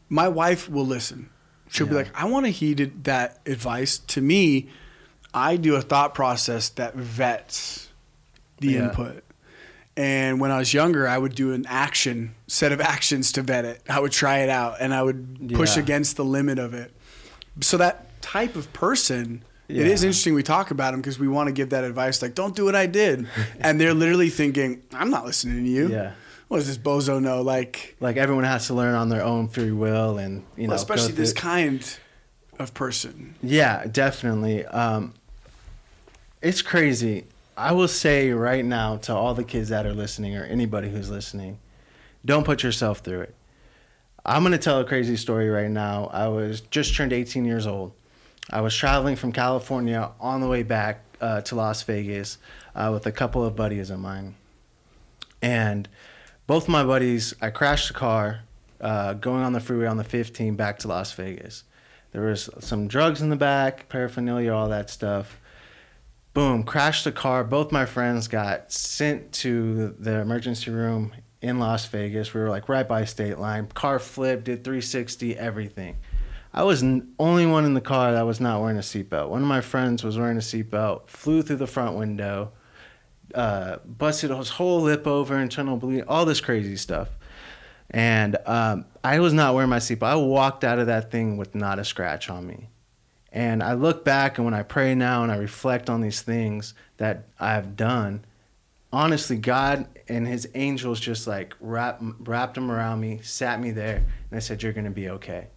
[0.09, 1.29] my wife will listen.
[1.69, 1.91] She'll yeah.
[1.91, 3.97] be like, I want to heed that advice.
[3.97, 4.69] To me,
[5.33, 7.89] I do a thought process that vets
[8.57, 8.89] the yeah.
[8.89, 9.23] input.
[10.01, 13.65] And when I was younger, I would do an action set of actions to vet
[13.65, 13.83] it.
[13.87, 15.83] I would try it out and I would push yeah.
[15.83, 16.91] against the limit of it.
[17.59, 19.81] So that type of person, yeah.
[19.81, 22.33] it is interesting we talk about them because we want to give that advice like,
[22.33, 23.27] don't do what I did.
[23.59, 25.89] and they're literally thinking, I'm not listening to you.
[25.89, 26.13] Yeah
[26.47, 27.41] what does this bozo know?
[27.41, 31.13] Like, like everyone has to learn on their own free will, and you know, especially
[31.13, 31.97] this kind
[32.59, 33.35] of person.
[33.41, 34.65] Yeah, definitely.
[34.65, 35.13] Um,
[36.41, 37.23] it's crazy.
[37.57, 41.09] I will say right now to all the kids that are listening, or anybody who's
[41.09, 41.59] listening,
[42.23, 43.35] don't put yourself through it.
[44.25, 46.09] I'm gonna tell a crazy story right now.
[46.13, 47.93] I was just turned 18 years old.
[48.49, 52.37] I was traveling from California on the way back uh, to Las Vegas
[52.75, 54.35] uh, with a couple of buddies of mine,
[55.41, 55.89] and
[56.47, 58.41] both my buddies, I crashed the car
[58.79, 61.63] uh, going on the freeway on the 15 back to Las Vegas.
[62.11, 65.39] There was some drugs in the back, paraphernalia, all that stuff.
[66.33, 67.43] Boom, crashed the car.
[67.43, 72.33] Both my friends got sent to the emergency room in Las Vegas.
[72.33, 73.67] We were like right by state line.
[73.67, 75.97] Car flipped, did 360, everything.
[76.53, 79.27] I was the only one in the car that was not wearing a seatbelt.
[79.27, 82.53] One of my friends was wearing a seatbelt, flew through the front window,
[83.35, 87.09] uh, busted his whole lip over, internal bleeding, all this crazy stuff.
[87.89, 90.07] And um, I was not wearing my seatbelt.
[90.07, 92.69] I walked out of that thing with not a scratch on me.
[93.31, 96.73] And I look back and when I pray now and I reflect on these things
[96.97, 98.25] that I've done,
[98.91, 103.97] honestly, God and His angels just like wrapped wrapped them around me, sat me there,
[103.97, 105.47] and they said, "You're gonna be okay."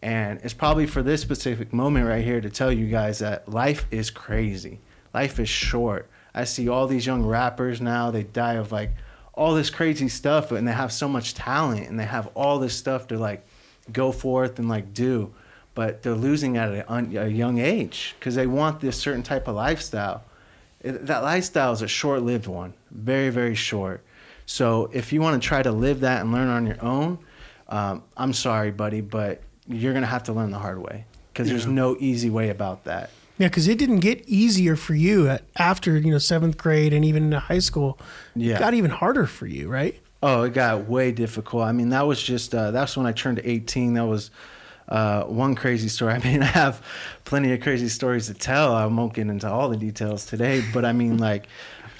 [0.00, 3.86] And it's probably for this specific moment right here to tell you guys that life
[3.90, 4.80] is crazy.
[5.14, 6.10] Life is short.
[6.34, 8.90] I see all these young rappers now, they die of like
[9.32, 12.74] all this crazy stuff and they have so much talent and they have all this
[12.74, 13.46] stuff to like
[13.92, 15.32] go forth and like do
[15.76, 19.54] but they're losing at a, a young age because they want this certain type of
[19.54, 20.24] lifestyle
[20.80, 24.02] it, that lifestyle is a short-lived one very very short
[24.46, 27.16] so if you want to try to live that and learn on your own
[27.68, 31.46] um, i'm sorry buddy but you're going to have to learn the hard way because
[31.46, 31.52] yeah.
[31.52, 35.42] there's no easy way about that yeah, because it didn't get easier for you at,
[35.58, 37.98] after you know seventh grade and even in high school.
[38.34, 40.00] Yeah, it got even harder for you, right?
[40.22, 41.64] Oh, it got way difficult.
[41.64, 43.94] I mean, that was just uh, that's when I turned 18.
[43.94, 44.30] That was
[44.88, 46.12] uh, one crazy story.
[46.14, 46.84] I mean, I have
[47.24, 48.74] plenty of crazy stories to tell.
[48.74, 51.46] I won't get into all the details today, but I mean, like,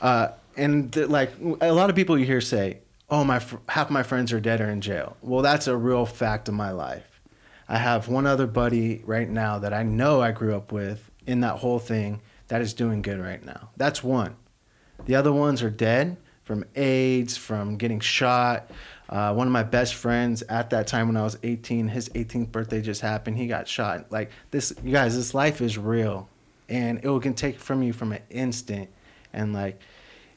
[0.00, 2.78] uh, and like a lot of people you hear say,
[3.10, 6.48] "Oh, my half my friends are dead or in jail." Well, that's a real fact
[6.48, 7.20] of my life.
[7.68, 11.40] I have one other buddy right now that I know I grew up with in
[11.40, 13.70] that whole thing that is doing good right now.
[13.76, 14.36] That's one.
[15.06, 18.70] The other ones are dead from AIDS, from getting shot.
[19.08, 22.50] Uh, one of my best friends at that time when I was 18, his 18th
[22.50, 23.38] birthday just happened.
[23.38, 24.10] He got shot.
[24.10, 26.28] Like this, you guys, this life is real,
[26.68, 28.88] and it can take from you from an instant.
[29.32, 29.80] And like,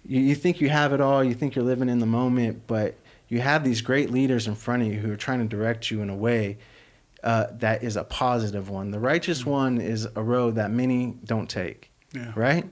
[0.06, 2.96] you, you think you have it all, you think you're living in the moment, but
[3.28, 6.02] you have these great leaders in front of you who are trying to direct you
[6.02, 6.58] in a way
[7.24, 8.92] uh, that is a positive one.
[8.92, 12.32] The righteous one is a road that many don't take, Yeah.
[12.36, 12.66] right?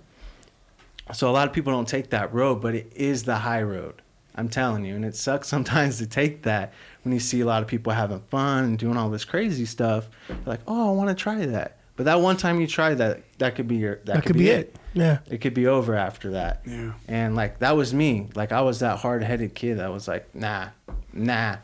[1.14, 4.02] So a lot of people don't take that road, but it is the high road.
[4.38, 6.74] I'm telling you, and it sucks sometimes to take that
[7.04, 10.10] when you see a lot of people having fun and doing all this crazy stuff.
[10.30, 11.78] You're like, oh, I want to try that.
[11.96, 14.50] But that one time you try that, that could be your that, That, could be
[14.50, 14.76] it.
[14.94, 15.18] Yeah.
[15.30, 16.62] It could be over after that.
[16.66, 16.94] Yeah.
[17.08, 18.28] And like that was me.
[18.36, 20.68] Like I was that hard headed kid that was like, nah,
[21.12, 21.58] nah.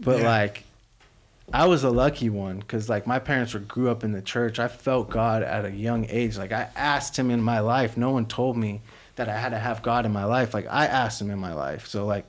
[0.00, 0.28] But Yeah.
[0.28, 0.62] like
[1.52, 4.60] I was a lucky one because like my parents were grew up in the church.
[4.60, 6.38] I felt God at a young age.
[6.38, 7.96] Like I asked Him in my life.
[7.96, 8.80] No one told me
[9.16, 10.54] that I had to have God in my life.
[10.54, 11.86] Like I asked Him in my life.
[11.86, 12.26] So like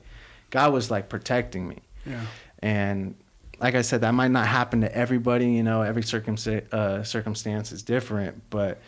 [0.50, 1.78] God was like protecting me.
[2.04, 2.20] Yeah.
[2.60, 3.14] And
[3.60, 5.46] like I said, that might not happen to everybody.
[5.52, 8.42] You know, every circumstance uh, circumstance is different.
[8.50, 8.80] But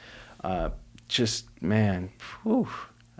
[0.44, 0.70] uh,
[1.08, 2.10] just man,
[2.44, 2.68] whew,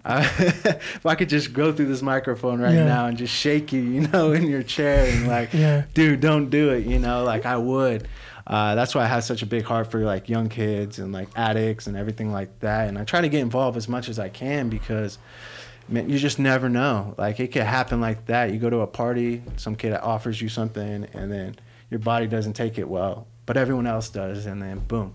[0.04, 2.84] I, if I could just go through this microphone right Yeah.
[2.84, 5.84] now and just shake you, you know, in your chair and like, Yeah.
[5.94, 6.86] dude, don't do it.
[6.86, 8.06] You know, like I would.
[8.48, 11.28] Uh, that's why I have such a big heart for like young kids and like
[11.36, 12.88] addicts and everything like that.
[12.88, 15.18] And I try to get involved as much as I can because
[15.88, 17.14] man, you just never know.
[17.18, 18.50] Like it could happen like that.
[18.52, 21.56] You go to a party, some kid offers you something, and then
[21.90, 25.14] your body doesn't take it well, but everyone else does, and then boom,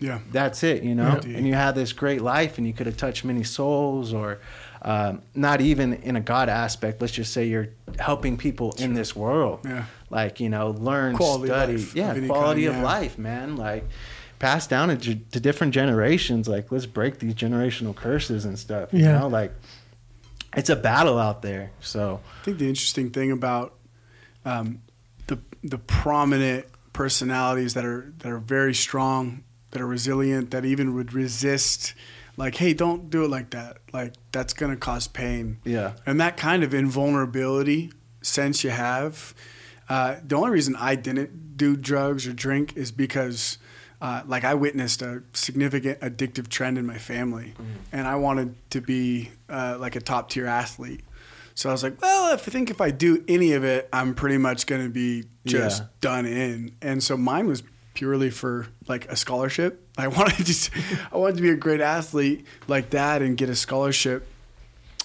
[0.00, 0.20] Yeah.
[0.32, 0.82] that's it.
[0.84, 1.36] You know, Yeah.
[1.36, 4.38] and you have this great life, and you could have touched many souls, or
[4.84, 7.00] um, not even in a God aspect.
[7.00, 7.68] Let's just say you're
[7.98, 9.60] helping people in this world.
[9.64, 9.86] Yeah.
[10.10, 12.86] Like you know, learn, Quality study, life yeah, any quality kind, of yeah.
[12.86, 13.56] life, man.
[13.56, 13.84] Like
[14.38, 16.46] pass down to, to different generations.
[16.48, 18.92] Like let's break these generational curses and stuff.
[18.92, 19.20] You Yeah.
[19.20, 19.52] know, like
[20.56, 21.70] it's a battle out there.
[21.80, 23.74] So I think the interesting thing about
[24.44, 24.82] um,
[25.26, 30.94] the the prominent personalities that are that are very strong, that are resilient, that even
[30.94, 31.94] would resist,
[32.36, 33.78] like, hey, don't do it like that.
[33.92, 35.58] Like that's gonna cause pain.
[35.64, 37.92] yeah, And that kind of invulnerability
[38.22, 39.34] sense you have.
[39.88, 43.58] Uh, the only reason I didn't do drugs or drink is because,
[44.00, 47.52] uh, like, I witnessed a significant addictive trend in my family,
[47.92, 51.02] and I wanted to be uh, like a top tier athlete.
[51.54, 54.14] So I was like, well, if I think if I do any of it, I'm
[54.14, 55.88] pretty much going to be just Yeah.
[56.00, 56.74] done in.
[56.82, 57.62] And so mine was
[57.94, 59.88] purely for like a scholarship.
[59.96, 60.70] I wanted to,
[61.12, 64.26] I wanted to be a great athlete like that and get a scholarship.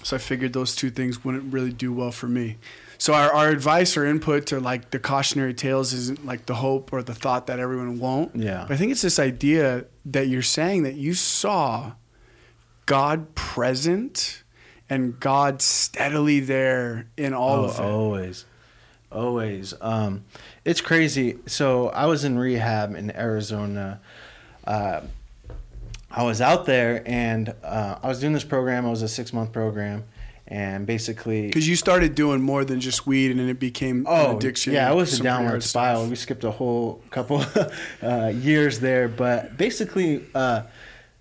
[0.04, 2.58] So I figured those two things wouldn't really do well for me.
[2.98, 6.92] So our, our advice or input to like the cautionary tales isn't like the hope
[6.92, 8.36] or the thought that everyone won't.
[8.36, 8.66] Yeah.
[8.68, 11.94] But I think it's this idea that you're saying that you saw
[12.86, 14.44] God present
[14.90, 17.82] and God steadily there in all oh, of it.
[17.82, 18.46] always,
[19.12, 19.74] always.
[19.82, 20.24] Um,
[20.66, 21.38] it's crazy.
[21.46, 24.00] So I was in rehab in Arizona.
[24.66, 25.02] Uh,
[26.12, 28.86] I was out there and uh, I was doing this program.
[28.86, 30.06] it was a six month program,
[30.48, 34.36] and basically, Because you started doing more than just weed and then it became an
[34.36, 34.74] addiction.
[34.74, 36.08] Oh, Yeah, it was a downward spiral.
[36.08, 37.46] We skipped a whole couple
[38.04, 40.64] uh, years there, but basically, uh,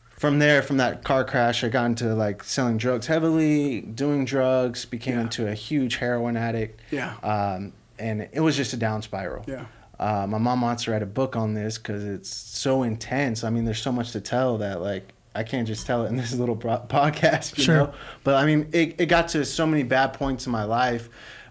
[0.09, 4.85] from there, from that car crash, I got into like selling drugs heavily, doing drugs,
[4.87, 5.21] became Yeah.
[5.21, 6.81] into a huge heroin addict.
[6.91, 7.15] Yeah.
[7.23, 9.45] Um, and it was just a down spiral.
[9.47, 9.67] Yeah.
[9.99, 13.43] Uh, my mom wants to write a book on this because it's so intense.
[13.45, 16.17] I mean, there's so much to tell that like I can't just tell it in
[16.23, 17.77] this little bro- podcast, you Sure.
[17.77, 17.95] know.
[18.25, 21.09] But I mean, it, it got to so many bad points in my life.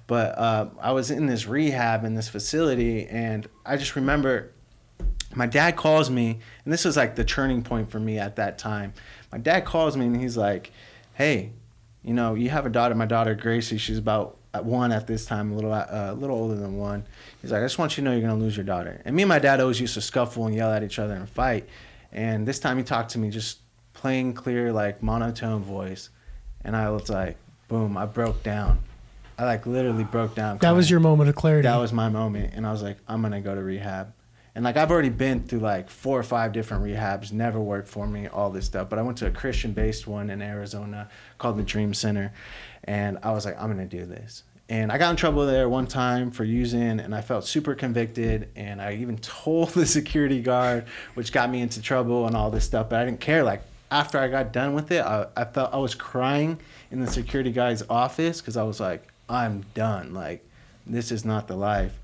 [0.07, 4.51] But uh, I was in this rehab in this facility, and I just remember
[5.35, 8.57] my dad calls me, and this was like the turning point for me at that
[8.57, 8.93] time.
[9.33, 10.71] My dad calls me, and he's like,
[11.15, 11.51] "Hey,
[12.03, 12.95] you know, you have a daughter.
[12.95, 16.35] My daughter Gracie, she's about at one at this time, a little uh, a little
[16.35, 17.05] older than one.
[17.41, 19.01] He's like, I just want you to know you're gonna lose your daughter.
[19.05, 21.29] And me and my dad always used to scuffle and yell at each other and
[21.29, 21.67] fight.
[22.11, 23.59] And this time he talked to me just
[23.93, 26.09] plain clear, like monotone voice,
[26.63, 28.79] and I was like, boom, I broke down.
[29.39, 30.57] I like literally broke down.
[30.59, 31.67] That was your moment of clarity.
[31.67, 34.11] that was my moment and i was like i'm gonna go to rehab
[34.55, 38.07] and like i've already been through like four or five different rehabs never worked for
[38.07, 41.07] me all this stuff but i went to a christian based one in arizona
[41.37, 42.33] called the dream center
[42.87, 45.85] and i was like i'm gonna do this and i got in trouble there one
[45.85, 50.85] time for using and i felt super convicted and i even told the security guard
[51.13, 54.17] which got me into trouble and all this stuff but i didn't care like after
[54.17, 56.59] i got done with it i, I felt i was crying
[56.91, 60.43] in the security guy's office because i was like i'm done like
[60.89, 61.99] this is not the life.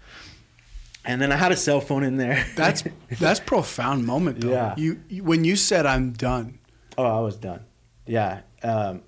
[1.05, 2.45] And then I had a cell phone in there.
[2.55, 2.83] That's
[3.19, 4.51] that's profound moment though.
[4.51, 4.73] Yeah.
[4.77, 6.59] You, you when you said I'm done.
[6.97, 7.61] oh, I was done.
[8.05, 8.41] Yeah.
[8.61, 9.01] Um,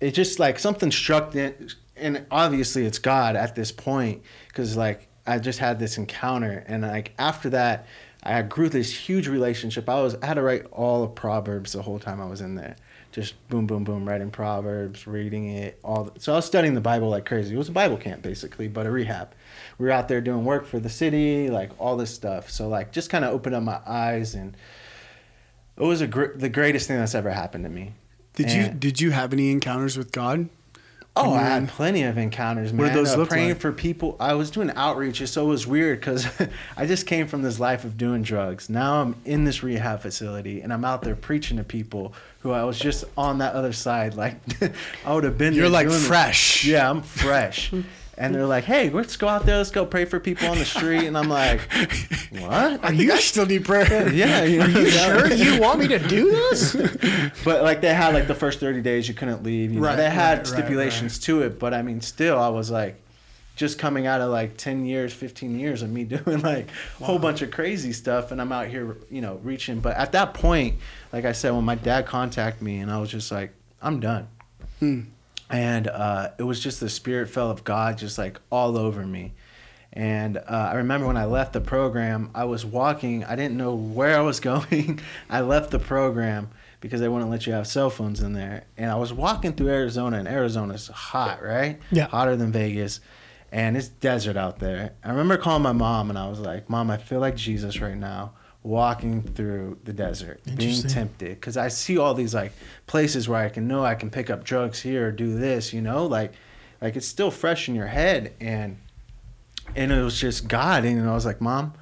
[0.00, 5.08] it just like something struck in, and obviously it's God at this point because like
[5.26, 7.86] I just had this encounter, and like after that,
[8.22, 9.88] I grew this huge relationship.
[9.88, 12.54] I was I had to write all of Proverbs the whole time I was in
[12.54, 12.76] there.
[13.10, 15.78] just boom, boom, boom, writing Proverbs, reading it.
[15.82, 17.54] All the, so I was studying the Bible like crazy.
[17.54, 19.34] It was a Bible camp basically, but a rehab.
[19.78, 22.50] We were out there doing work for the city, like all this stuff.
[22.50, 24.56] So like just kind of opened up my eyes, and
[25.76, 27.94] it was a gr- the greatest thing that's ever happened to me.
[28.38, 30.48] Did you did you have any encounters with God?
[31.20, 32.86] Oh, I had plenty of encounters, man.
[32.86, 33.58] What those Uh, praying like?
[33.58, 34.16] for people.
[34.20, 36.28] I was doing outreach, so it was weird because
[36.76, 38.70] I just came from this life of doing drugs.
[38.70, 42.62] Now I'm in this rehab facility, and I'm out there preaching to people who I
[42.62, 44.14] was just on that other side.
[44.14, 44.36] Like
[45.04, 45.54] I would have been.
[45.54, 46.06] You're like doing this.
[46.06, 46.64] fresh.
[46.64, 47.72] Yeah, I'm fresh.
[48.18, 49.56] and they're like, "Hey, let's go out there.
[49.56, 51.60] Let's go pray for people on the street." And I'm like,
[52.32, 54.08] "What?" I you I still need prayer.
[54.12, 56.74] Yeah, you, know, You sure you want me to do this?
[57.44, 59.96] but like they had like the first 30 days you couldn't leave you know Right,
[59.96, 63.00] they had right, right, stipulations to it but i mean still i was like
[63.56, 66.68] just coming out of like 10 years 15 years of me doing like
[67.00, 70.12] a whole bunch of crazy stuff and i'm out here you know reaching but at
[70.12, 70.76] that point
[71.12, 73.52] like i said when my dad contacted me and i was just like
[73.82, 74.26] i'm done
[74.80, 75.00] Hmm.
[75.50, 79.32] And uh, it was just the spirit fell of god just like all over me
[79.92, 83.24] and uh, I remember when I left the program, I was walking.
[83.24, 85.00] I didn't know where I was going.
[85.30, 88.64] I left the program because they wouldn't let you have cell phones in there.
[88.76, 91.80] And I was walking through Arizona, and Arizona's hot, right?
[91.90, 92.06] Yeah.
[92.06, 93.00] Hotter than Vegas.
[93.50, 94.92] And it's desert out there.
[95.02, 97.96] I remember calling my mom, and I was like, Mom, I feel like Jesus right
[97.96, 101.30] now walking through the desert, being tempted.
[101.30, 102.52] Because I see all these like
[102.86, 105.80] places where I can know I can pick up drugs here or do this, you
[105.80, 106.06] know?
[106.06, 106.32] Like,
[106.80, 108.34] like it's still fresh in your head.
[108.40, 108.78] And
[109.76, 110.84] and it was just God.
[110.84, 111.74] And I was like, Mom,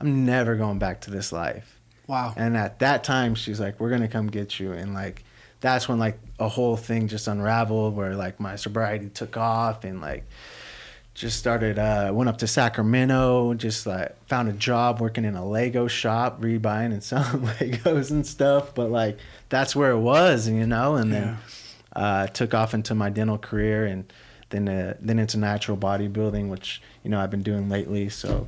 [0.00, 1.78] I'm never going back to this life.
[2.06, 2.34] Wow.
[2.36, 4.72] And at that time, she's like, We're gonna come get you.
[4.72, 5.24] And like,
[5.60, 10.00] that's when like a whole thing just unraveled, where like my sobriety took off, and
[10.00, 10.26] like
[11.14, 11.78] just started.
[11.78, 16.40] uh Went up to Sacramento, just like found a job working in a Lego shop,
[16.40, 18.74] rebuying and selling Legos and stuff.
[18.74, 19.18] But like,
[19.48, 20.96] that's where it was, you know.
[20.96, 21.38] And then
[21.94, 24.12] uh, took off into my dental career, and
[24.50, 28.08] then uh, then into natural bodybuilding, which you know I've been doing lately.
[28.08, 28.46] So.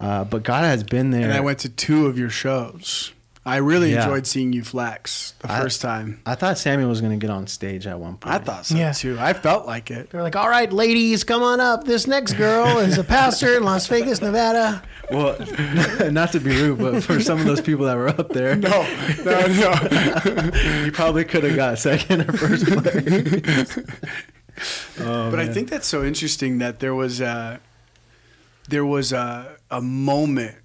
[0.00, 1.24] Uh, but God has been there.
[1.24, 3.12] And I went to two of your shows.
[3.48, 4.04] I really Yeah.
[4.04, 6.20] enjoyed seeing you flex the I- first time.
[6.26, 8.34] I thought Samuel was going to get on stage at one point.
[8.34, 8.92] I thought so Yeah.
[8.92, 9.16] too.
[9.18, 10.10] I felt like it.
[10.10, 11.84] They're like, all right, ladies, come on up.
[11.84, 14.82] This next girl is a pastor in Las Vegas, Nevada.
[15.10, 15.36] Well,
[16.10, 18.86] not to be rude, but for some of those people that were up there, No,
[19.24, 20.50] no, no.
[20.84, 23.78] you probably could have got second or first place.
[25.00, 27.60] Oh, but I think that's so interesting that there was a
[28.68, 30.56] there was a a moment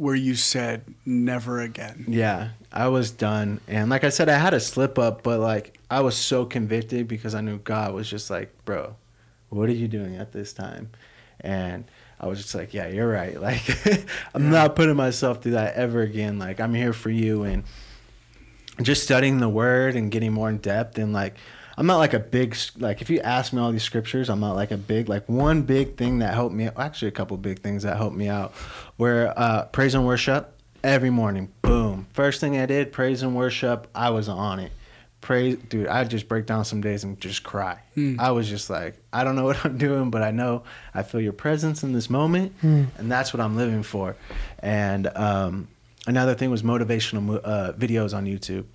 [0.00, 2.06] where you said never again.
[2.08, 5.78] yeah, I was done, and like I said, I had a slip up, but like
[5.90, 8.96] I was so convicted because I knew God was just like, bro,
[9.50, 10.88] what are you doing at this time?
[11.40, 11.84] And
[12.18, 13.38] I was just like, yeah, you're right.
[13.40, 16.38] Like, I'm not putting myself through that ever again.
[16.38, 17.64] Like, I'm here for you, and
[18.80, 21.36] just studying the word and getting more in depth and like
[21.80, 24.54] i'm not like a big like if you ask me all these scriptures i'm not
[24.54, 27.82] like a big like one big thing that helped me actually a couple big things
[27.84, 28.52] that helped me out
[28.96, 31.50] where uh praise and worship every morning.
[31.62, 32.06] Boom.
[32.12, 34.72] First thing i did praise and worship i was on it.
[35.22, 37.78] Praise dude i just break down some days and just cry.
[38.18, 40.62] I was just like i don't know what i'm doing but i know
[40.94, 44.16] i feel your presence in this moment and that's what i'm living for.
[44.58, 45.68] And um
[46.06, 48.66] another thing was motivational uh, videos on youtube.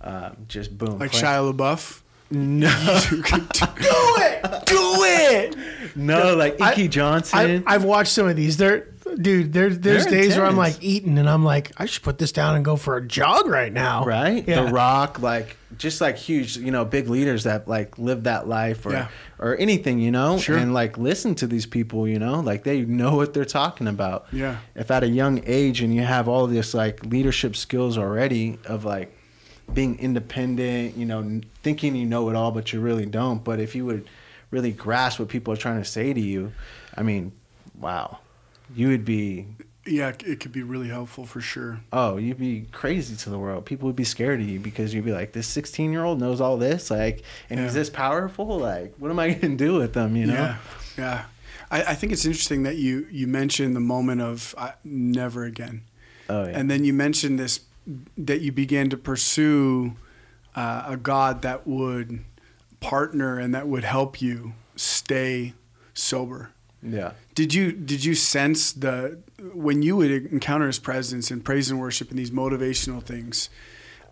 [0.00, 2.00] Um, just boom Like play- Shia LaBeouf.
[2.34, 2.68] No
[3.10, 5.56] do it, do it.
[5.96, 8.56] no like I- Johnson I, I've watched some of these.
[8.56, 8.88] They're,
[9.20, 12.18] dude, there, there's They're days where I'm like eating and I'm like, I should put
[12.18, 14.04] this down and go for a jog right now.
[14.04, 14.64] right Yeah.
[14.64, 18.86] the rock like just like huge you know big leaders that like live that life
[18.86, 19.08] or Yeah.
[19.40, 20.56] or anything you know Sure.
[20.56, 24.26] and like listen to these people you know like they know what they're talking about
[24.30, 24.58] Yeah.
[24.76, 28.84] if at a young age and you have all this like leadership skills already of
[28.84, 29.12] like
[29.72, 33.74] being independent you know thinking you know it all but you really don't but if
[33.74, 34.06] you would
[34.50, 36.52] really grasp what people are trying to say to you
[36.96, 37.32] i mean
[37.80, 38.18] wow
[38.74, 39.46] you would be
[39.86, 41.80] Yeah, it could be really helpful for sure.
[41.92, 43.66] oh, you'd be crazy to the world.
[43.66, 46.40] People would be scared of you because you'd be like, this 16 year old knows
[46.40, 48.58] all this, like, and he's this powerful.
[48.58, 50.16] Like, what am I going to do with them?
[50.16, 50.32] You know?
[50.32, 50.56] Yeah,
[50.96, 51.24] yeah.
[51.70, 55.82] I, I think it's interesting that you you mentioned the moment of uh, never again,
[56.30, 56.58] Oh yeah.
[56.58, 57.60] and then you mentioned this
[58.16, 59.96] that you began to pursue
[60.54, 62.24] uh, a God that would
[62.80, 65.54] partner and that would help you stay
[65.94, 66.50] sober.
[66.82, 67.12] yeah.
[67.34, 69.18] Did you did you sense the
[69.54, 73.50] when you would encounter His presence and praise and worship and these motivational things?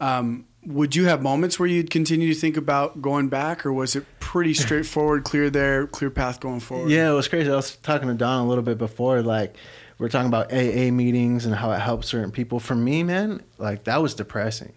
[0.00, 3.94] Um, would you have moments where you'd continue to think about going back, or was
[3.96, 6.90] it pretty straightforward, clear there, clear path going forward?
[6.90, 7.50] Yeah, it was crazy.
[7.50, 9.54] I was talking to Don a little bit before, like,
[9.98, 12.58] we are talking about AA meetings and how it helps certain people.
[12.60, 14.72] For me, man, like, that was depressing.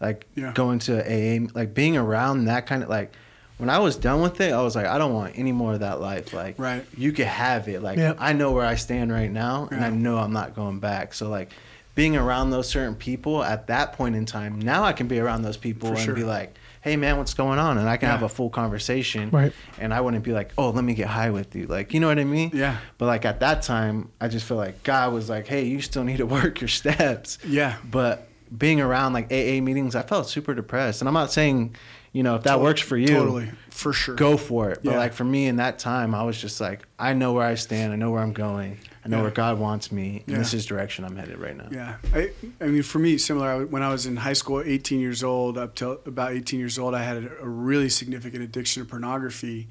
[0.00, 0.52] like Yeah.
[0.54, 3.12] going to AA, like being around that kind of like.
[3.56, 5.80] When I was done with it, I was like, I don't want any more of
[5.80, 6.32] that life.
[6.32, 6.84] Like, Right.
[6.96, 7.82] you could have it.
[7.82, 8.18] Like, Yep.
[8.20, 11.12] I know where I stand right now, and I know I'm not going back.
[11.12, 11.50] So, like,
[11.98, 15.42] being around those certain people at that point in time, now I can be around
[15.42, 16.14] those people For and sure.
[16.14, 17.76] be like, hey, man, what's going on?
[17.76, 18.12] And I can Yeah.
[18.12, 19.30] have a full conversation.
[19.30, 19.52] Right.
[19.80, 21.66] And I wouldn't be like, oh, let me get high with you.
[21.66, 22.52] Like, you know what I mean?
[22.54, 22.76] Yeah.
[22.98, 26.04] But, like, at that time, I just feel like God was like, hey, you still
[26.04, 27.38] need to work your steps.
[27.44, 27.74] Yeah.
[27.90, 31.02] But being around like AA meetings, I felt super depressed.
[31.02, 31.74] And I'm not saying,
[32.12, 33.50] you know, if that works for you, Totally.
[33.70, 34.14] For sure.
[34.14, 34.78] go for it.
[34.84, 34.98] But Yeah.
[34.98, 37.92] like for me in that time, I was just like, I know where I stand.
[37.92, 38.78] I know where I'm going.
[39.08, 39.22] I know Yeah.
[39.22, 40.22] where God wants me.
[40.26, 40.38] And Yeah.
[40.38, 41.68] this is direction I'm headed right now.
[41.70, 42.30] Yeah, I,
[42.60, 43.64] I mean, for me, similar.
[43.64, 46.94] When I was in high school, 18 years old, up till about 18 years old,
[46.94, 49.68] I had a, a really significant addiction to pornography,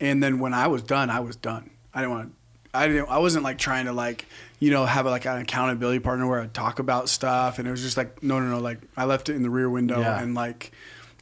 [0.00, 1.70] and then when I was done, I was done.
[1.94, 2.34] I didn't want.
[2.74, 3.08] I didn't.
[3.08, 4.26] I wasn't like trying to like,
[4.58, 7.80] you know, have like an accountability partner where I talk about stuff, and it was
[7.82, 8.58] just like, no, no, no.
[8.58, 10.20] Like I left it in the rear window, Yeah.
[10.20, 10.72] and like,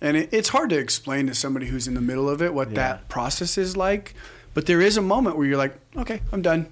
[0.00, 2.74] and it, it's hard to explain to somebody who's in the middle of it what
[2.74, 4.14] that process is like.
[4.54, 6.66] But there is a moment where you're like, okay, I'm done.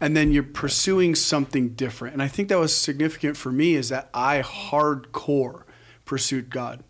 [0.00, 2.12] And then you're pursuing something different.
[2.14, 5.62] And I think that was significant for me is that I hardcore
[6.04, 6.84] pursued God.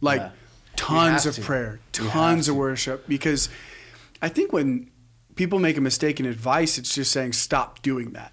[0.00, 0.30] Like Yeah.
[0.76, 1.42] tons of to.
[1.42, 3.08] prayer, tons of worship.
[3.08, 3.48] Because
[4.20, 4.90] I think when
[5.34, 8.32] people make a mistake in advice, it's just saying, stop doing that.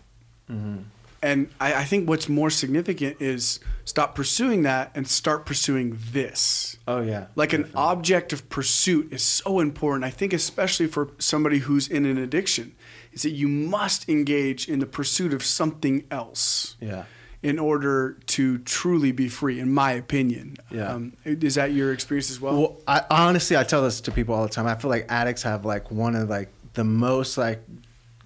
[0.49, 0.83] Mm-hmm.
[1.21, 6.77] And I, I think what's more significant is stop pursuing that and start pursuing this
[6.87, 7.25] Oh yeah.
[7.35, 12.05] like an object of pursuit is so important i think especially for somebody who's in
[12.05, 12.75] an addiction
[13.11, 17.03] is that you must engage in the pursuit of something else Yeah.
[17.41, 20.93] in order to truly be free in my opinion Yeah.
[20.93, 24.35] um, is that your experience as well, Well, I honestly I tell this to people
[24.35, 24.67] all the time.
[24.67, 27.61] I feel like addicts have like one of like the most like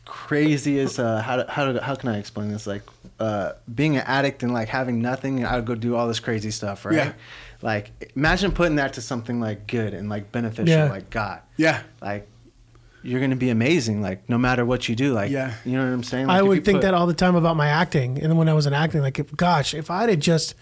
[0.06, 2.84] craziest uh how how how can I explain this like
[3.20, 6.20] uh being an addict and like having nothing and I would go do all this
[6.20, 6.96] crazy stuff, right?
[6.96, 7.14] Yeah.
[7.62, 10.90] Like imagine putting that to something like good and like beneficial Yeah.
[10.90, 11.42] like God.
[11.58, 12.28] yeah Like
[13.02, 15.54] you're going to be amazing like no matter what you do like Yeah.
[15.66, 16.28] you know what I'm saying?
[16.28, 18.54] Like, I would think put- that all the time about my acting, and when I
[18.54, 20.56] was in acting, like, if, gosh, if I had just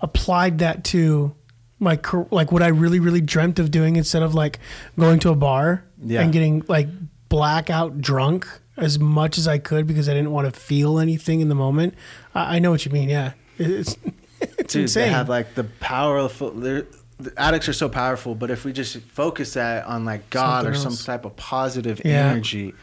[0.00, 1.34] applied that to
[1.80, 1.98] my
[2.30, 4.58] like what I really, really dreamt of doing instead of like
[4.98, 6.20] going to a bar Yeah.
[6.22, 6.86] and getting like
[7.28, 8.46] blackout drunk
[8.78, 11.94] as much as I could because I didn't want to feel anything in the moment.
[12.34, 13.08] I, I know what you mean.
[13.08, 13.96] Yeah, it's
[14.40, 15.04] it's Dude, insane.
[15.04, 16.50] they have like the powerful.
[16.52, 16.86] they're-
[17.20, 20.72] The addicts are so powerful, but if we just focus that on like God Something
[20.72, 22.30] or some type of positive Yeah.
[22.30, 22.74] energy,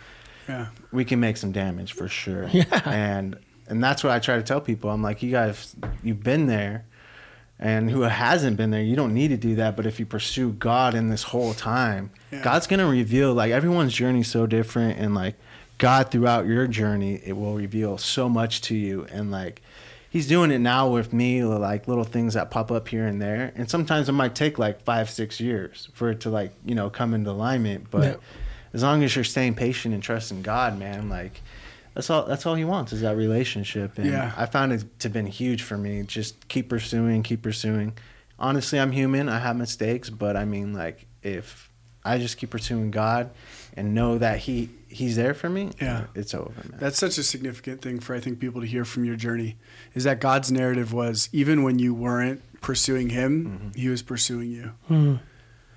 [0.50, 2.48] yeah we can make some damage for sure.
[2.50, 2.66] Yeah.
[2.86, 3.38] And
[3.68, 4.90] and that's what I try to tell people.
[4.92, 6.86] I'm like, you guys, you've been there,
[7.58, 9.76] and who hasn't been there, you don't need to do that.
[9.78, 12.44] But if you pursue God in this whole time, Yeah.
[12.44, 13.34] God's gonna reveal.
[13.34, 15.36] Like everyone's journey so different, and like
[15.78, 19.62] God throughout your journey, it will reveal so much to you, and like.
[20.08, 23.52] He's doing it now with me, like little things that pop up here and there,
[23.58, 26.90] and sometimes it might take like five, six years for it to like you know
[26.90, 27.92] come into alignment.
[27.92, 28.16] But Yeah.
[28.74, 31.42] as long as you're staying patient and trusting God, man, like
[31.96, 33.98] that's all that's all he wants is that relationship.
[33.98, 34.32] And Yeah.
[34.38, 36.04] I found it to been huge for me.
[36.04, 37.92] Just keep pursuing, keep pursuing.
[38.40, 39.28] Honestly, I'm human.
[39.28, 41.70] I have mistakes, but I mean like if
[42.06, 43.32] I just keep pursuing God
[43.76, 46.06] and know that he he's there for me, Yeah.
[46.16, 46.80] it's over, man.
[46.80, 49.58] That's such a significant thing for I think people to hear from your journey
[49.94, 54.72] is that God's narrative was even when you weren't pursuing him, he was pursuing you.
[54.88, 55.16] Hmm.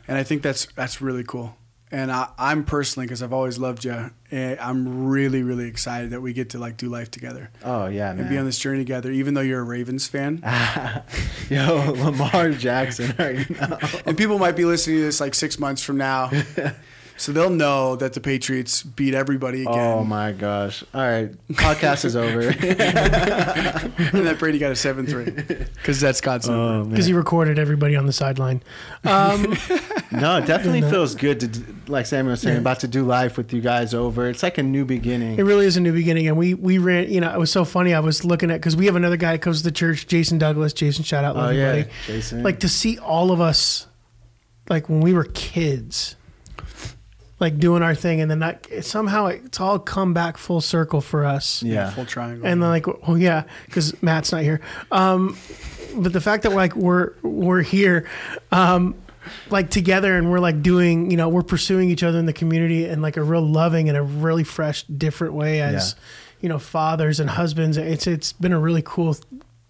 [0.06, 1.54] And I think that's that's really cool.
[1.90, 6.20] And I, I'm personally, because I've always loved you, eh, I'm really, really excited that
[6.20, 9.10] we get to like do life together oh yeah, and be on this journey together.
[9.10, 10.42] Even though you're a Ravens fan,
[11.50, 13.78] Yo, Lamar Jackson right now.
[14.04, 16.30] and people might be listening to this like six months from now,
[17.18, 20.82] so they'll know that the Patriots beat everybody again, Oh my gosh.
[20.94, 21.30] All right.
[21.52, 22.40] Podcast is over.
[22.48, 26.62] and that Brady got a seven three, because that's God's number.
[26.62, 28.62] oh, because he recorded everybody on the sideline.
[29.04, 29.56] Um,
[30.10, 30.90] No, it definitely No.
[30.90, 32.60] feels good to, like Samuel was saying, Yeah.
[32.60, 34.26] about to do life with you guys over.
[34.30, 35.38] It's like a new beginning.
[35.38, 37.10] It really is a new beginning, and we we ran.
[37.12, 37.92] You know, it was so funny.
[37.92, 40.38] I was looking at because we have another guy that comes to the church, Jason
[40.38, 40.72] Douglas.
[40.72, 41.90] Jason, shout out, love oh yeah, buddy.
[42.06, 42.42] Jason.
[42.42, 43.86] Like to see all of us,
[44.70, 46.16] like when we were kids,
[47.40, 51.24] like doing our thing, and then that somehow it's all come back full circle for
[51.24, 51.62] us.
[51.62, 52.46] yeah, full triangle.
[52.46, 54.60] And then like, oh yeah, because Matt's not here.
[54.90, 55.36] Um,
[55.96, 58.08] but the fact that like we're we're here,
[58.52, 58.94] um,
[59.50, 62.86] like together, and we're like doing, you know, we're pursuing each other in the community
[62.86, 66.04] in like a real loving and a really fresh, different way as, Yeah.
[66.42, 67.76] you know, fathers and husbands.
[67.76, 69.16] It's it's been a really cool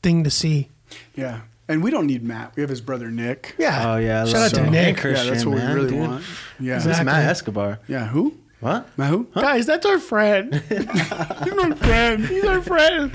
[0.02, 0.68] thing to see.
[1.14, 2.54] yeah, and we don't need Matt.
[2.56, 3.54] We have his brother Nick.
[3.58, 3.92] Yeah.
[3.92, 4.70] Oh yeah, Shout love out to.
[4.70, 4.96] Nick.
[4.98, 6.00] Christian, yeah, that's what man, we really dude.
[6.08, 6.24] want.
[6.60, 7.04] Yeah, It's Exactly.
[7.06, 7.78] Matt Escobar.
[7.88, 8.06] yeah.
[8.08, 8.34] Who?
[8.60, 8.88] What?
[8.98, 9.24] Matt who?
[9.36, 10.52] Guys, that's our friend.
[10.68, 10.84] He's
[11.54, 12.26] my friend.
[12.26, 13.12] He's our friend.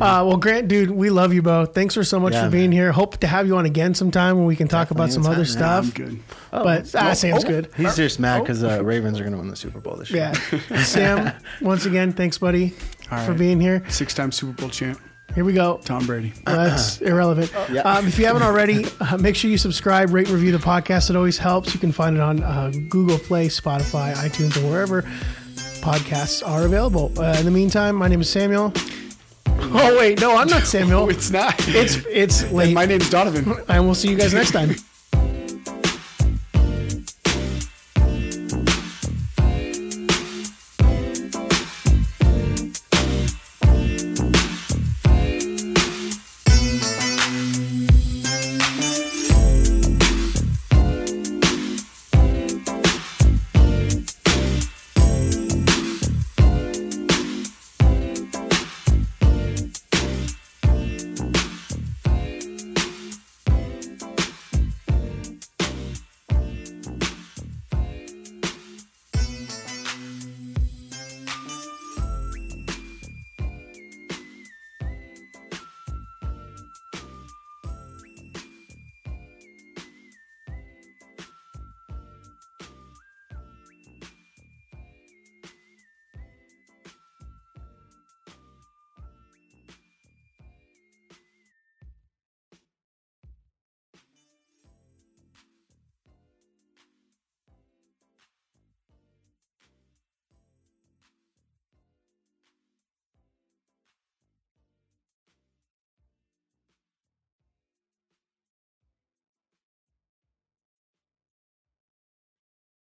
[0.00, 1.74] Uh, well, Grant, dude, we love you both.
[1.74, 2.78] Thanks for so much Yeah, for being man.
[2.78, 2.92] here.
[2.92, 5.50] Hope to have you on again sometime when we can talk about some Definitely other
[5.50, 5.94] anytime, I'm stuff.
[5.94, 6.22] good.
[6.52, 7.68] But ah, Sam's good.
[7.76, 10.32] He's just mad because uh, Ravens are going to win the Super Bowl this year.
[10.70, 10.82] Yeah.
[10.84, 12.72] Sam, once again, thanks, buddy,
[13.10, 13.38] All for right.
[13.38, 13.82] being here.
[13.88, 15.00] Six-time Super Bowl champ,
[15.36, 15.78] Here we go.
[15.84, 16.32] Tom Brady.
[16.46, 17.52] That's irrelevant.
[17.70, 17.82] Yeah.
[17.82, 21.10] Um, if you haven't already, uh, make sure you subscribe, rate, review the podcast.
[21.10, 21.74] It always helps.
[21.74, 25.02] You can find it on uh, Google Play, Spotify, iTunes, or wherever
[25.82, 27.12] podcasts are available.
[27.18, 28.72] Uh, in the meantime, my name is Samuel.
[29.48, 31.02] Oh wait, no, I'm not Samuel.
[31.02, 31.54] Oh, it's not.
[31.68, 33.52] It's it's late, My name's Donovan.
[33.68, 34.74] and we'll see you guys next time.